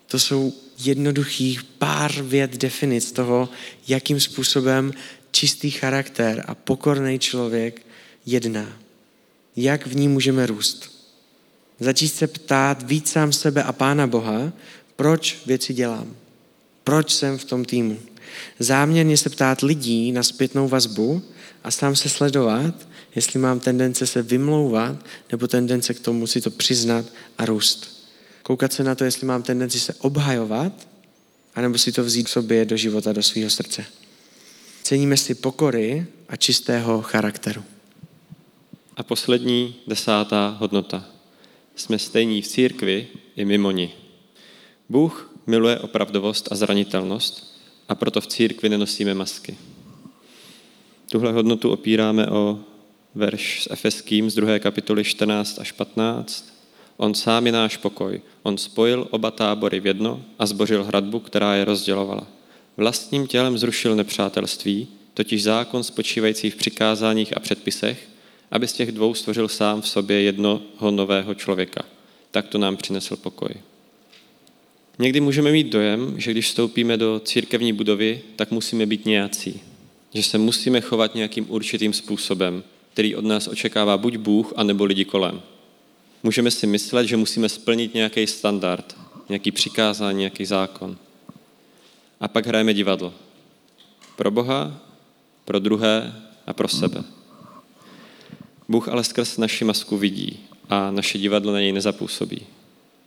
To 0.08 0.20
jsou 0.20 0.54
jednoduchých 0.80 1.64
pár 1.64 2.22
věd 2.22 2.58
definic 2.58 3.12
toho, 3.12 3.50
jakým 3.88 4.20
způsobem 4.20 4.94
čistý 5.32 5.72
charakter 5.72 6.44
a 6.48 6.56
pokorný 6.56 7.20
člověk 7.20 7.86
jedná. 8.26 8.78
Jak 9.56 9.88
v 9.88 9.96
ní 9.96 10.08
můžeme 10.08 10.46
růst. 10.46 10.98
Začít 11.80 12.08
se 12.08 12.28
ptát 12.28 12.84
víc 12.84 13.12
sám 13.12 13.34
sebe 13.34 13.64
a 13.64 13.72
Pána 13.72 14.08
Boha, 14.08 14.54
proč 14.96 15.38
věci 15.46 15.74
dělám. 15.74 16.16
Proč 16.84 17.14
jsem 17.14 17.38
v 17.38 17.46
tom 17.46 17.66
týmu. 17.66 18.00
Záměrně 18.60 19.18
se 19.18 19.30
ptát 19.30 19.62
lidí 19.62 20.12
na 20.12 20.24
zpětnou 20.24 20.68
vazbu 20.68 21.24
a 21.63 21.72
sám 21.72 21.96
se 21.96 22.10
sledovat, 22.10 22.88
jestli 23.15 23.39
mám 23.39 23.60
tendence 23.60 24.08
se 24.08 24.22
vymlouvat 24.22 24.96
nebo 25.32 25.48
tendence 25.48 25.93
k 25.93 26.00
tomu 26.00 26.28
si 26.28 26.41
to 26.41 26.52
přiznat 26.52 27.06
a 27.38 27.46
růst. 27.46 28.08
Koukat 28.43 28.74
se 28.74 28.84
na 28.84 28.96
to, 28.96 29.04
jestli 29.04 29.28
mám 29.28 29.43
tendenci 29.43 29.80
se 29.80 29.93
obhajovat, 29.93 30.88
anebo 31.56 31.78
si 31.78 31.91
to 31.91 32.04
vzít 32.04 32.28
v 32.28 32.30
sobě 32.30 32.65
do 32.65 32.78
života, 32.78 33.13
do 33.13 33.24
svého 33.24 33.50
srdce. 33.50 33.86
Ceníme 34.84 35.17
si 35.17 35.36
pokory 35.36 36.06
a 36.30 36.36
čistého 36.36 37.02
charakteru. 37.02 37.63
A 38.98 39.04
poslední 39.04 39.76
desátá 39.88 40.58
hodnota 40.60 41.06
jsme 41.76 42.00
stejní 42.00 42.41
v 42.41 42.48
církvi 42.48 43.08
i 43.36 43.46
mimo 43.46 43.72
ní. 43.72 43.93
Bůh 44.89 45.32
miluje 45.48 45.80
opravdovost 45.80 46.52
a 46.52 46.56
zranitelnost 46.56 47.58
a 47.89 47.96
proto 47.96 48.22
v 48.22 48.28
církvi 48.28 48.70
nenosíme 48.70 49.13
masky. 49.13 49.58
Tuhle 51.12 51.32
hodnotu 51.32 51.72
opíráme 51.72 52.28
o 52.28 52.60
verš 53.15 53.63
s 53.63 53.72
Efeským 53.72 54.30
z 54.30 54.36
2. 54.36 54.60
kapitoly 54.60 55.04
14 55.04 55.60
až 55.60 55.72
15. 55.72 56.54
On 56.98 57.13
sám 57.13 57.46
je 57.46 57.52
náš 57.52 57.78
pokoj. 57.78 58.22
On 58.43 58.58
spojil 58.58 59.08
oba 59.12 59.32
tábory 59.32 59.80
v 59.80 59.86
jedno 59.86 60.22
a 60.39 60.46
zbořil 60.46 60.84
hradbu, 60.84 61.20
která 61.20 61.56
je 61.56 61.65
rozdělovala. 61.65 62.28
Vlastním 62.78 63.28
tělem 63.28 63.58
zrušil 63.58 63.96
nepřátelství, 63.96 64.88
totiž 65.13 65.43
zákon 65.43 65.84
spočívající 65.84 66.50
v 66.50 66.56
přikázáních 66.56 67.38
a 67.38 67.39
předpisech, 67.39 68.10
aby 68.52 68.67
z 68.67 68.74
těch 68.74 68.91
dvou 68.91 69.13
stvořil 69.13 69.48
sám 69.48 69.82
v 69.82 69.88
sobě 69.89 70.22
jednoho 70.22 70.91
nového 70.91 71.34
člověka. 71.34 71.82
Tak 72.32 72.48
to 72.48 72.58
nám 72.58 72.78
přinesl 72.78 73.15
pokoj. 73.15 73.50
Někdy 75.00 75.20
můžeme 75.20 75.52
mít 75.52 75.67
dojem, 75.67 76.20
že 76.20 76.32
když 76.32 76.46
vstoupíme 76.46 76.98
do 76.98 77.22
církevní 77.26 77.74
budovy, 77.74 78.22
tak 78.36 78.52
musíme 78.52 78.86
být 78.86 79.06
nějací. 79.06 79.62
Že 80.13 80.24
se 80.24 80.38
musíme 80.38 80.82
chovat 80.82 81.15
nějakým 81.15 81.46
určitým 81.50 81.94
způsobem, 81.94 82.63
který 82.94 83.15
od 83.15 83.25
nás 83.25 83.48
očekává 83.48 83.98
buď 83.98 84.17
Bůh, 84.17 84.54
anebo 84.56 84.84
lidi 84.84 85.06
kolem. 85.06 85.42
Můžeme 86.23 86.52
si 86.52 86.67
myslet, 86.67 87.08
že 87.08 87.17
musíme 87.17 87.50
splnit 87.50 87.94
nějaký 87.94 88.27
standard, 88.27 88.98
nějaký 89.29 89.52
přikázání, 89.52 90.19
nějaký 90.19 90.46
zákon. 90.46 90.98
A 92.19 92.27
pak 92.27 92.48
hrajeme 92.48 92.73
divadlo. 92.73 93.13
Pro 94.15 94.32
Boha, 94.32 94.82
pro 95.46 95.60
druhé 95.60 96.23
a 96.48 96.54
pro 96.54 96.67
sebe. 96.67 97.04
Bůh 98.69 98.88
ale 98.88 99.04
skrz 99.04 99.38
naši 99.38 99.65
masku 99.65 99.98
vidí 99.98 100.40
a 100.69 100.92
naše 100.92 101.17
divadlo 101.17 101.54
na 101.54 101.60
něj 101.60 101.71
nezapůsobí. 101.71 102.42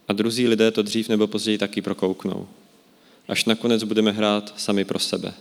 A 0.07 0.13
druzí 0.13 0.47
lidé 0.47 0.71
to 0.71 0.81
dřív 0.81 1.09
nebo 1.09 1.27
později 1.27 1.57
taky 1.57 1.81
prokouknou. 1.81 2.47
Až 3.27 3.45
nakonec 3.45 3.83
budeme 3.83 4.11
hrát 4.11 4.53
sami 4.57 4.85
pro 4.85 4.99
sebe. 4.99 5.33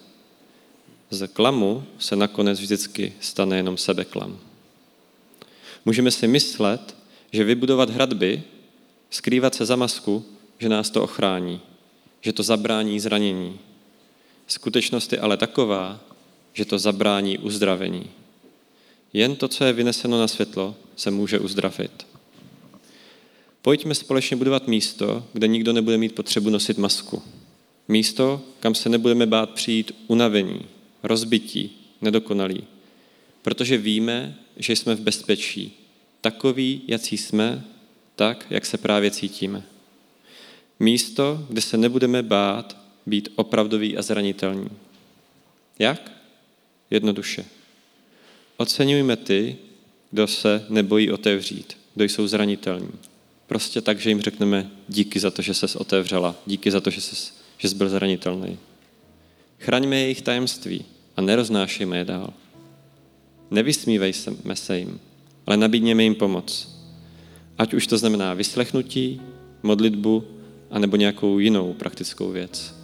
Z 1.10 1.28
klamu 1.28 1.84
se 1.98 2.16
nakonec 2.16 2.60
vždycky 2.60 3.12
stane 3.20 3.56
jenom 3.56 3.76
sebeklam. 3.76 4.38
Můžeme 5.84 6.10
si 6.10 6.28
myslet, 6.28 6.96
že 7.32 7.44
vybudovat 7.44 7.90
hradby, 7.90 8.42
skrývat 9.10 9.54
se 9.54 9.66
za 9.66 9.76
masku, 9.76 10.24
že 10.58 10.68
nás 10.68 10.90
to 10.90 11.02
ochrání, 11.02 11.60
že 12.20 12.32
to 12.32 12.42
zabrání 12.42 13.00
zranění. 13.00 13.58
Skutečnost 14.46 15.12
je 15.12 15.18
ale 15.18 15.36
taková, 15.36 16.00
že 16.52 16.64
to 16.64 16.78
zabrání 16.78 17.38
uzdravení. 17.38 18.10
Jen 19.12 19.36
to, 19.36 19.48
co 19.48 19.64
je 19.64 19.72
vyneseno 19.72 20.18
na 20.18 20.28
světlo, 20.28 20.74
se 20.96 21.10
může 21.10 21.38
uzdravit. 21.38 22.06
Pojďme 23.62 23.94
společně 23.94 24.36
budovat 24.36 24.68
místo, 24.68 25.24
kde 25.32 25.48
nikdo 25.48 25.72
nebude 25.72 25.98
mít 25.98 26.14
potřebu 26.14 26.50
nosit 26.50 26.78
masku. 26.78 27.22
Místo, 27.88 28.40
kam 28.60 28.74
se 28.74 28.88
nebudeme 28.88 29.26
bát 29.26 29.50
přijít 29.50 29.92
unavení, 30.06 30.66
rozbití, 31.02 31.70
nedokonalí. 32.00 32.64
Protože 33.42 33.76
víme, 33.76 34.38
že 34.56 34.76
jsme 34.76 34.94
v 34.94 35.00
bezpečí. 35.00 35.72
Takový, 36.20 36.82
jací 36.86 37.16
jsme, 37.16 37.64
tak, 38.16 38.46
jak 38.50 38.66
se 38.66 38.78
právě 38.78 39.10
cítíme. 39.10 39.62
Místo, 40.80 41.46
kde 41.48 41.60
se 41.60 41.76
nebudeme 41.76 42.22
bát 42.22 42.76
být 43.06 43.28
opravdový 43.36 43.96
a 43.96 44.02
zranitelní. 44.02 44.68
Jak? 45.78 46.12
Jednoduše. 46.90 47.44
Oceňujme 48.56 49.16
ty, 49.16 49.56
kdo 50.10 50.26
se 50.26 50.66
nebojí 50.68 51.10
otevřít, 51.10 51.76
kdo 51.94 52.04
jsou 52.04 52.26
zranitelní. 52.26 52.92
Prostě 53.46 53.80
tak, 53.80 54.00
že 54.00 54.10
jim 54.10 54.20
řekneme 54.20 54.70
díky 54.88 55.20
za 55.20 55.30
to, 55.30 55.42
že 55.42 55.54
ses 55.54 55.76
otevřela, 55.76 56.36
díky 56.46 56.70
za 56.70 56.80
to, 56.80 56.90
že, 56.90 57.00
ses, 57.00 57.40
že 57.58 57.68
jsi 57.68 57.74
byl 57.74 57.88
zranitelný. 57.88 58.58
Chraňme 59.60 59.96
jejich 59.96 60.22
tajemství 60.22 60.84
a 61.16 61.20
neroznášejme 61.20 61.98
je 61.98 62.04
dál. 62.04 62.32
Nevysmívejme 63.50 64.54
se 64.56 64.78
jim, 64.78 65.00
ale 65.46 65.56
nabídněme 65.56 66.02
jim 66.02 66.14
pomoc. 66.14 66.78
Ať 67.58 67.74
už 67.74 67.86
to 67.86 67.98
znamená 67.98 68.34
vyslechnutí, 68.34 69.20
modlitbu, 69.62 70.24
anebo 70.70 70.96
nějakou 70.96 71.38
jinou 71.38 71.72
praktickou 71.72 72.30
věc. 72.30 72.74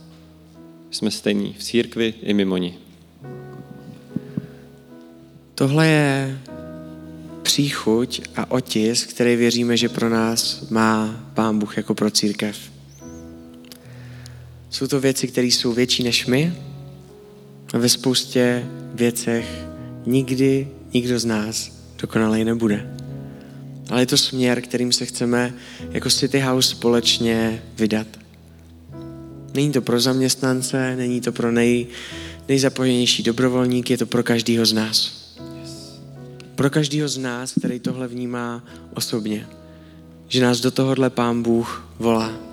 Jsme 0.90 1.10
stejní 1.10 1.52
v 1.58 1.62
církvi 1.62 2.14
i 2.22 2.34
mimo 2.34 2.56
ní. 2.56 2.74
Tohle 5.54 5.86
je 5.86 6.40
příchuť 7.42 8.20
a 8.36 8.50
otisk, 8.50 9.10
který 9.10 9.36
věříme, 9.36 9.76
že 9.76 9.88
pro 9.88 10.08
nás 10.08 10.70
má 10.70 11.20
Pán 11.34 11.58
Bůh 11.58 11.76
jako 11.76 11.94
pro 11.94 12.10
církev. 12.10 12.75
Jsou 14.70 14.86
to 14.86 15.00
věci, 15.00 15.28
které 15.28 15.46
jsou 15.46 15.72
větší 15.72 16.02
než 16.02 16.26
my 16.26 16.54
a 17.74 17.78
ve 17.78 17.88
spoustě 17.88 18.66
věcech 18.94 19.64
nikdy 20.06 20.68
nikdo 20.94 21.18
z 21.18 21.24
nás 21.24 21.72
dokonalej 21.98 22.44
nebude. 22.44 22.96
Ale 23.90 24.02
je 24.02 24.06
to 24.06 24.16
směr, 24.16 24.60
kterým 24.60 24.92
se 24.92 25.06
chceme 25.06 25.54
jako 25.90 26.10
City 26.10 26.40
House 26.40 26.70
společně 26.70 27.62
vydat. 27.78 28.06
Není 29.54 29.72
to 29.72 29.82
pro 29.82 30.00
zaměstnance, 30.00 30.96
není 30.96 31.20
to 31.20 31.32
pro 31.32 31.52
nej, 31.52 31.86
nejzapojenější 32.48 33.22
dobrovolník, 33.22 33.90
je 33.90 33.98
to 33.98 34.06
pro 34.06 34.22
každého 34.22 34.66
z 34.66 34.72
nás. 34.72 35.26
Pro 36.54 36.70
každého 36.70 37.08
z 37.08 37.18
nás, 37.18 37.52
který 37.58 37.80
tohle 37.80 38.08
vnímá 38.08 38.64
osobně. 38.94 39.48
Že 40.28 40.42
nás 40.42 40.60
do 40.60 40.70
tohohle 40.70 41.10
Pán 41.10 41.42
Bůh 41.42 41.88
volá. 41.98 42.45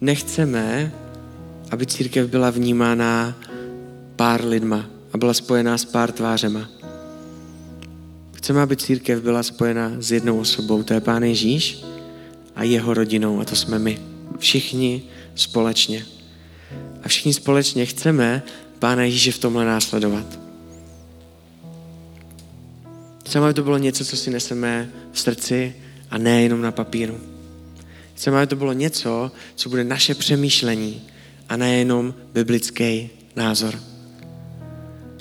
Nechceme, 0.00 0.92
aby 1.70 1.86
církev 1.86 2.30
byla 2.30 2.50
vnímána 2.50 3.38
pár 4.16 4.44
lidma 4.44 4.86
a 5.12 5.18
byla 5.18 5.34
spojená 5.34 5.78
s 5.78 5.84
pár 5.84 6.12
tvářema. 6.12 6.68
Chceme, 8.32 8.62
aby 8.62 8.76
církev 8.76 9.22
byla 9.22 9.42
spojena 9.42 9.92
s 9.98 10.12
jednou 10.12 10.38
osobou, 10.38 10.82
to 10.82 10.94
je 10.94 11.00
Pán 11.00 11.22
Ježíš 11.22 11.84
a 12.56 12.62
jeho 12.62 12.94
rodinou, 12.94 13.40
a 13.40 13.44
to 13.44 13.56
jsme 13.56 13.78
my. 13.78 13.98
Všichni 14.38 15.02
společně. 15.34 16.06
A 17.02 17.08
všichni 17.08 17.34
společně 17.34 17.86
chceme 17.86 18.42
Pána 18.78 19.02
Ježíše 19.02 19.32
v 19.32 19.38
tomhle 19.38 19.64
následovat. 19.64 20.38
Chceme, 23.26 23.44
aby 23.44 23.54
to 23.54 23.62
bylo 23.62 23.78
něco, 23.78 24.04
co 24.04 24.16
si 24.16 24.30
neseme 24.30 24.90
v 25.12 25.20
srdci 25.20 25.74
a 26.10 26.18
ne 26.18 26.42
jenom 26.42 26.62
na 26.62 26.72
papíru. 26.72 27.35
Chceme, 28.16 28.36
aby 28.38 28.46
to 28.46 28.56
bylo 28.56 28.72
něco, 28.72 29.32
co 29.54 29.68
bude 29.68 29.84
naše 29.84 30.14
přemýšlení 30.14 31.02
a 31.48 31.56
nejenom 31.56 32.14
biblický 32.32 33.10
názor. 33.36 33.80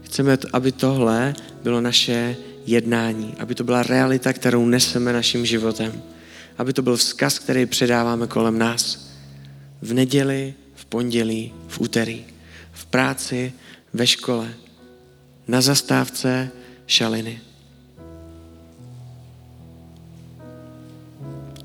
Chceme, 0.04 0.38
aby 0.54 0.72
tohle 0.72 1.36
bylo 1.64 1.82
naše 1.82 2.38
jednání, 2.66 3.34
aby 3.39 3.56
to 3.56 3.64
byla 3.64 3.84
realita, 3.84 4.34
kterou 4.34 4.66
neseme 4.66 5.14
naším 5.14 5.46
životem, 5.46 6.02
aby 6.58 6.74
to 6.74 6.82
byl 6.82 6.98
vzkaz, 6.98 7.39
který 7.39 7.66
předáváme 7.66 8.28
kolem 8.28 8.58
nás. 8.58 9.12
V 9.82 9.93
neděli, 9.93 10.54
v 10.76 10.86
pondělí, 10.86 11.54
v 11.68 11.80
úterý, 11.80 12.26
v 12.72 12.86
práci, 12.86 13.54
ve 13.93 14.08
škole, 14.08 14.54
na 15.48 15.62
zastávce 15.62 16.50
šaliny. 16.88 17.41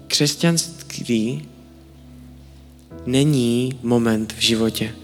Křesťanství 0.07 0.80
není 3.07 3.78
moment 3.82 4.32
v 4.32 4.41
životě. 4.41 4.95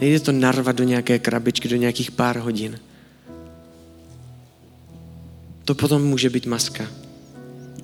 Nejde 0.00 0.20
to 0.20 0.32
narvat 0.32 0.76
do 0.76 0.84
nějaké 0.84 1.18
krabičky, 1.18 1.68
do 1.68 1.76
nějakých 1.76 2.10
pár 2.10 2.38
hodin 2.38 2.78
to 5.66 5.74
potom 5.74 6.02
může 6.02 6.30
být 6.30 6.46
maska. 6.46 6.86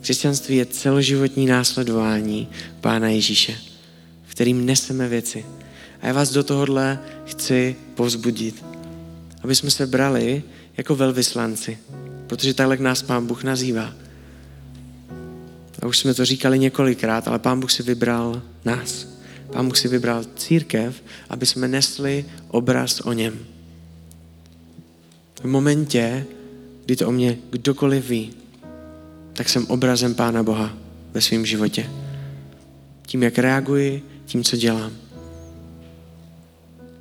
Křesťanství 0.01 0.57
je 0.57 0.67
celoživotní 0.67 1.47
následování 1.47 2.49
Pána 2.81 3.09
Ježíše, 3.09 3.55
v 4.27 4.31
kterým 4.31 4.67
neseme 4.67 5.09
věci. 5.09 5.45
A 6.03 6.07
já 6.07 6.13
vás 6.13 6.31
do 6.31 6.45
tohohle 6.45 6.99
chci 7.25 7.77
povzbudit, 7.95 8.65
aby 9.43 9.55
jsme 9.55 9.71
se 9.71 9.87
brali 9.87 10.43
jako 10.77 10.97
velvyslanci, 10.97 11.79
protože 12.27 12.55
takhle 12.55 12.77
nás 12.77 13.03
Pán 13.03 13.27
Bůh 13.27 13.45
nazývá. 13.45 13.95
A 15.83 15.87
už 15.87 15.99
jsme 15.99 16.15
to 16.15 16.25
říkali 16.25 16.59
několikrát, 16.59 17.29
ale 17.29 17.39
Pán 17.39 17.61
Bůh 17.61 17.71
si 17.71 17.83
vybral 17.83 18.43
nás. 18.65 19.09
Pán 19.53 19.67
Bůh 19.67 19.79
si 19.79 19.89
vybral 19.89 20.25
církev, 20.37 21.03
aby 21.31 21.47
jsme 21.47 21.69
nesli 21.69 22.25
obraz 22.49 23.01
o 23.01 23.13
něm. 23.13 23.39
V 25.43 25.45
momentě, 25.45 26.27
kdy 26.85 26.97
to 26.97 27.09
o 27.09 27.13
mě 27.13 27.39
kdokoliv 27.51 28.09
ví, 28.09 28.33
tak 29.33 29.49
jsem 29.49 29.67
obrazem 29.67 30.15
Pána 30.15 30.43
Boha 30.43 30.77
ve 31.13 31.21
svém 31.21 31.47
životě. 31.47 31.91
Tím, 33.07 33.23
jak 33.23 33.39
reaguji, 33.39 34.03
tím, 34.27 34.45
co 34.45 34.57
dělám. 34.57 34.93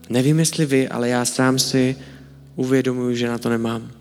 Nevím, 0.09 0.39
jestli 0.39 0.65
vy, 0.65 0.87
ale 0.87 1.09
já 1.09 1.25
sám 1.25 1.59
si 1.59 1.95
uvědomuji, 2.55 3.15
že 3.15 3.27
na 3.27 3.37
to 3.37 3.49
nemám. 3.49 3.91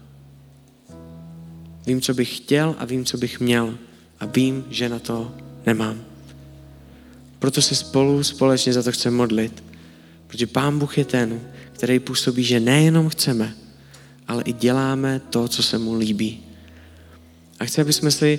Vím, 1.87 2.01
co 2.01 2.15
bych 2.15 2.37
chtěl 2.37 2.77
a 2.79 2.85
vím, 2.85 3.05
co 3.05 3.19
bych 3.19 3.41
měl. 3.41 3.79
A 4.21 4.27
vím, 4.27 4.65
že 4.71 4.89
na 4.89 4.99
to 4.99 5.35
nemám. 5.67 6.05
Proto 7.39 7.63
se 7.63 7.75
spolu 7.75 8.23
společně 8.23 8.73
za 8.73 8.83
to 8.83 8.93
chceme 8.93 9.17
modlit. 9.17 9.63
Protože 10.27 10.47
Pán 10.47 10.79
Bůh 10.79 10.99
je 10.99 11.05
ten, 11.05 11.41
který 11.73 11.99
působí, 11.99 12.45
že 12.45 12.61
nejenom 12.61 13.09
chceme, 13.09 13.55
ale 14.29 14.43
i 14.43 14.53
děláme 14.53 15.21
to, 15.31 15.49
co 15.49 15.63
se 15.63 15.79
mu 15.79 15.95
líbí. 15.95 16.41
A 17.61 17.65
chci, 17.65 17.81
aby 17.81 17.93
jsme 17.93 18.11
si 18.11 18.39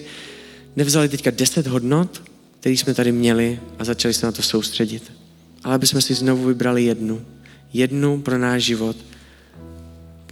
nevzali 0.76 1.10
teďka 1.10 1.32
deset 1.32 1.68
hodnot, 1.68 2.24
které 2.60 2.76
jsme 2.76 2.94
tady 2.94 3.12
měli 3.12 3.60
a 3.80 3.84
začali 3.84 4.14
se 4.14 4.26
na 4.26 4.32
to 4.32 4.42
soustředit. 4.42 5.12
Ale 5.64 5.76
aby 5.76 5.88
jsme 5.88 6.02
si 6.02 6.14
znovu 6.14 6.46
vybrali 6.46 6.84
jednu. 6.84 7.26
Jednu 7.74 8.22
pro 8.22 8.38
náš 8.38 8.64
život, 8.64 8.98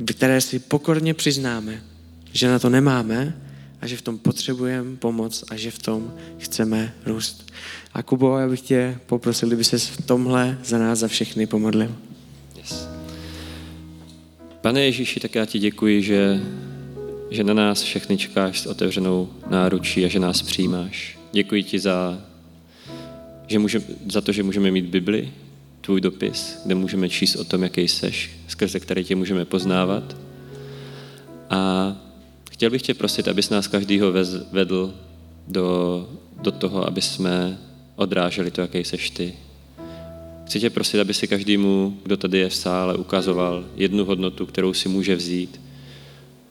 které 0.05 0.41
si 0.41 0.59
pokorně 0.59 1.13
přiznáme, 1.13 1.83
že 2.33 2.47
na 2.47 2.59
to 2.59 2.69
nemáme 2.69 3.41
a 3.81 3.87
že 3.87 3.97
v 3.97 4.01
tom 4.01 4.17
potřebujeme 4.17 4.97
pomoc 4.97 5.43
a 5.49 5.55
že 5.55 5.71
v 5.71 5.79
tom 5.79 6.13
chceme 6.37 6.93
růst. 7.05 7.51
A 7.93 8.03
Kubo, 8.03 8.37
já 8.37 8.47
bych 8.47 8.61
tě 8.61 8.97
poprosil, 9.05 9.49
kdyby 9.49 9.63
se 9.63 9.77
v 9.79 10.01
tomhle 10.05 10.57
za 10.63 10.77
nás, 10.77 10.99
za 10.99 11.07
všechny 11.07 11.47
pomodlil. 11.47 11.95
Pane 14.61 14.85
Ježíši, 14.85 15.19
tak 15.19 15.35
já 15.35 15.45
ti 15.45 15.59
děkuji, 15.59 16.01
že, 16.01 16.41
že 17.29 17.43
na 17.43 17.53
nás 17.53 17.81
všechny 17.81 18.17
čekáš 18.17 18.59
s 18.59 18.65
otevřenou 18.65 19.29
náručí 19.49 20.05
a 20.05 20.07
že 20.07 20.19
nás 20.19 20.41
přijímáš. 20.41 21.19
Děkuji 21.31 21.63
ti 21.63 21.79
za, 21.79 22.21
že 23.47 23.59
může, 23.59 23.83
za 24.11 24.21
to, 24.21 24.31
že 24.31 24.43
můžeme 24.43 24.71
mít 24.71 24.85
Bibli, 24.85 25.31
tvůj 25.81 26.01
dopis, 26.01 26.61
kde 26.65 26.75
můžeme 26.75 27.09
číst 27.09 27.35
o 27.35 27.43
tom, 27.43 27.63
jaký 27.63 27.87
seš, 27.87 28.31
skrze 28.47 28.79
který 28.79 29.03
tě 29.03 29.15
můžeme 29.15 29.45
poznávat. 29.45 30.17
A 31.49 31.95
chtěl 32.59 32.69
bych 32.69 32.81
tě 32.81 32.93
prosit, 32.93 33.27
abys 33.27 33.49
nás 33.49 33.67
každýho 33.67 34.11
vedl 34.51 34.93
do, 35.47 36.09
do 36.41 36.51
toho, 36.51 36.87
aby 36.87 37.01
jsme 37.01 37.57
odráželi 37.95 38.51
to, 38.51 38.61
jaký 38.61 38.83
seš 38.83 39.09
ty, 39.09 39.33
Chci 40.45 40.59
tě 40.59 40.69
prosit, 40.69 40.99
aby 40.99 41.13
si 41.13 41.27
každému, 41.27 41.97
kdo 42.03 42.17
tady 42.17 42.37
je 42.37 42.49
v 42.49 42.55
sále, 42.55 42.95
ukazoval 42.95 43.65
jednu 43.75 44.05
hodnotu, 44.05 44.45
kterou 44.45 44.73
si 44.73 44.89
může 44.89 45.15
vzít, 45.15 45.61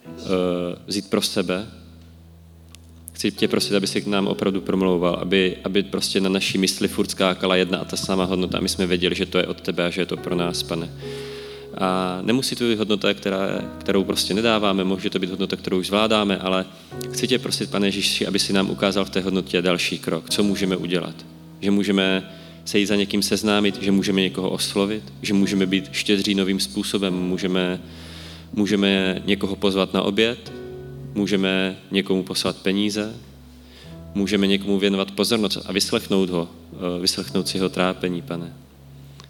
eh, 0.06 0.78
vzít 0.86 1.11
pro 1.11 1.22
sebe. 1.22 1.66
Chci 3.12 3.30
tě 3.30 3.48
prosit, 3.48 3.74
aby 3.74 3.86
si 3.86 4.00
k 4.00 4.06
nám 4.06 4.26
opravdu 4.26 4.61
promlouval, 4.61 5.14
aby, 5.14 5.56
aby 5.64 5.82
prostě 5.82 6.20
na 6.20 6.28
naší 6.28 6.59
mysli 6.59 6.88
furt 6.88 7.11
skákala 7.11 7.56
jedna 7.56 7.78
a 7.78 7.84
ta 7.84 7.96
sama 7.96 8.24
hodnota 8.24 8.59
a 8.59 8.61
my 8.61 8.68
jsme 8.68 8.86
věděli, 8.86 9.14
že 9.14 9.26
to 9.26 9.38
je 9.38 9.46
od 9.46 9.61
tebe 9.61 9.86
a 9.86 9.90
že 9.90 10.00
je 10.00 10.06
to 10.06 10.16
pro 10.16 10.34
nás, 10.34 10.62
pane. 10.62 10.90
A 11.80 12.18
nemusí 12.22 12.56
to 12.56 12.64
být 12.64 12.78
hodnota, 12.78 13.14
která, 13.14 13.38
kterou 13.78 14.04
prostě 14.04 14.34
nedáváme, 14.34 14.84
může 14.84 15.10
to 15.10 15.18
být 15.18 15.30
hodnota, 15.30 15.56
kterou 15.56 15.78
už 15.78 15.86
zvládáme, 15.86 16.38
ale 16.38 16.64
chci 17.12 17.28
tě 17.28 17.38
prosit, 17.38 17.70
pane 17.70 17.86
Ježíši, 17.86 18.26
aby 18.26 18.38
si 18.38 18.52
nám 18.52 18.70
ukázal 18.70 19.04
v 19.04 19.10
té 19.10 19.20
hodnotě 19.20 19.62
další 19.62 19.98
krok, 19.98 20.30
co 20.30 20.42
můžeme 20.42 20.76
udělat. 20.76 21.14
Že 21.60 21.70
můžeme 21.70 22.30
se 22.64 22.78
jít 22.78 22.86
za 22.86 22.96
někým 22.96 23.22
seznámit, 23.22 23.82
že 23.82 23.92
můžeme 23.92 24.20
někoho 24.20 24.50
oslovit, 24.50 25.02
že 25.22 25.34
můžeme 25.34 25.66
být 25.66 25.88
štědří 25.92 26.34
novým 26.34 26.60
způsobem, 26.60 27.14
můžeme, 27.14 27.80
můžeme 28.52 29.22
někoho 29.26 29.56
pozvat 29.56 29.94
na 29.94 30.02
oběd, 30.02 30.52
můžeme 31.14 31.76
někomu 31.90 32.22
poslat 32.22 32.56
peníze, 32.56 33.14
můžeme 34.14 34.46
někomu 34.46 34.78
věnovat 34.78 35.10
pozornost 35.10 35.58
a 35.66 35.72
vyslechnout 35.72 36.30
ho, 36.30 36.48
eh, 36.72 37.00
vyslechnout 37.00 37.48
si 37.48 37.56
jeho 37.56 37.68
trápení, 37.68 38.22
pane. 38.22 38.52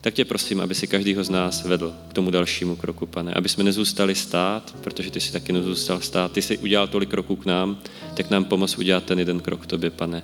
Tak 0.01 0.14
tě 0.14 0.24
prosím, 0.24 0.61
aby 0.61 0.74
si 0.74 0.86
každýho 0.86 1.24
z 1.24 1.30
nás 1.30 1.64
vedl 1.64 1.94
k 2.09 2.12
tomu 2.12 2.30
dalšímu 2.30 2.76
kroku, 2.76 3.07
pane. 3.07 3.34
Aby 3.34 3.49
jsme 3.49 3.64
nezůstali 3.64 4.14
stát, 4.14 4.76
protože 4.80 5.11
ty 5.11 5.20
jsi 5.20 5.32
taky 5.32 5.53
nezůstal 5.53 6.01
stát. 6.01 6.32
Ty 6.32 6.42
jsi 6.42 6.59
udělal 6.59 6.88
tolik 6.88 7.11
kroků 7.11 7.36
k 7.36 7.46
nám, 7.46 7.78
tak 8.14 8.30
nám 8.30 8.44
pomoz 8.44 8.78
udělat 8.78 9.05
ten 9.05 9.18
jeden 9.18 9.40
krok 9.40 9.62
k 9.62 9.66
tobě, 9.66 9.90
pane. 9.90 10.22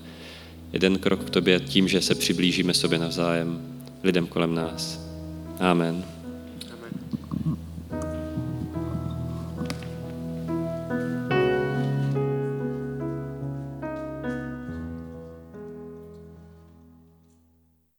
Jeden 0.73 0.99
krok 0.99 1.25
k 1.25 1.31
tobě 1.31 1.61
tím, 1.61 1.89
že 1.89 2.01
se 2.01 2.15
přiblížíme 2.15 2.75
sobě 2.75 2.99
navzájem 2.99 3.75
lidem 4.03 4.27
kolem 4.27 4.55
nás. 4.55 5.01
Amen. 5.61 6.05